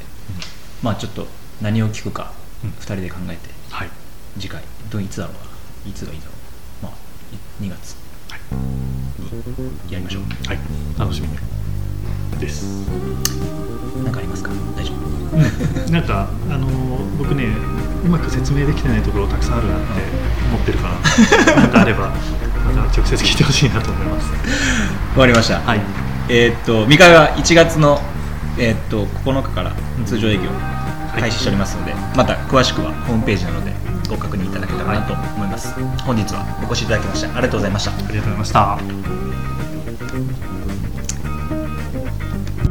[0.83, 1.27] まあちょっと
[1.61, 2.33] 何を聞くか
[2.65, 2.71] うん。
[2.71, 3.91] 2人で考えてはい。
[4.39, 6.33] 次回どういつだろうないつがいいだろ
[6.83, 6.93] うまあ
[7.63, 7.97] 2月。
[9.87, 10.23] にやりましょう。
[10.47, 10.59] はい。
[10.99, 11.29] 楽しみ
[12.39, 12.65] です。
[14.03, 14.51] 何かありますか？
[14.77, 15.02] 大丈夫？
[15.91, 16.73] なんかあのー
[17.19, 17.47] 僕ね
[18.05, 19.85] うまく説明できてないところたくさんあるなって
[20.51, 20.95] 思ってるから
[21.57, 22.15] なんかあればま
[22.73, 24.27] た直接聞いてほしいなと思います。
[25.17, 25.81] わかりました、はい。
[26.29, 28.01] えーっと三河は1月の、
[28.59, 29.73] えーっと9日から
[30.05, 30.43] 通常営業
[31.19, 33.73] 開始しておりますので、また詳しくはホームページなので
[34.09, 35.75] ご確認いただけたらなと思います、
[36.05, 37.91] 本日はお越しいただきましてありがとうございました。
[37.91, 38.79] ありがとうございました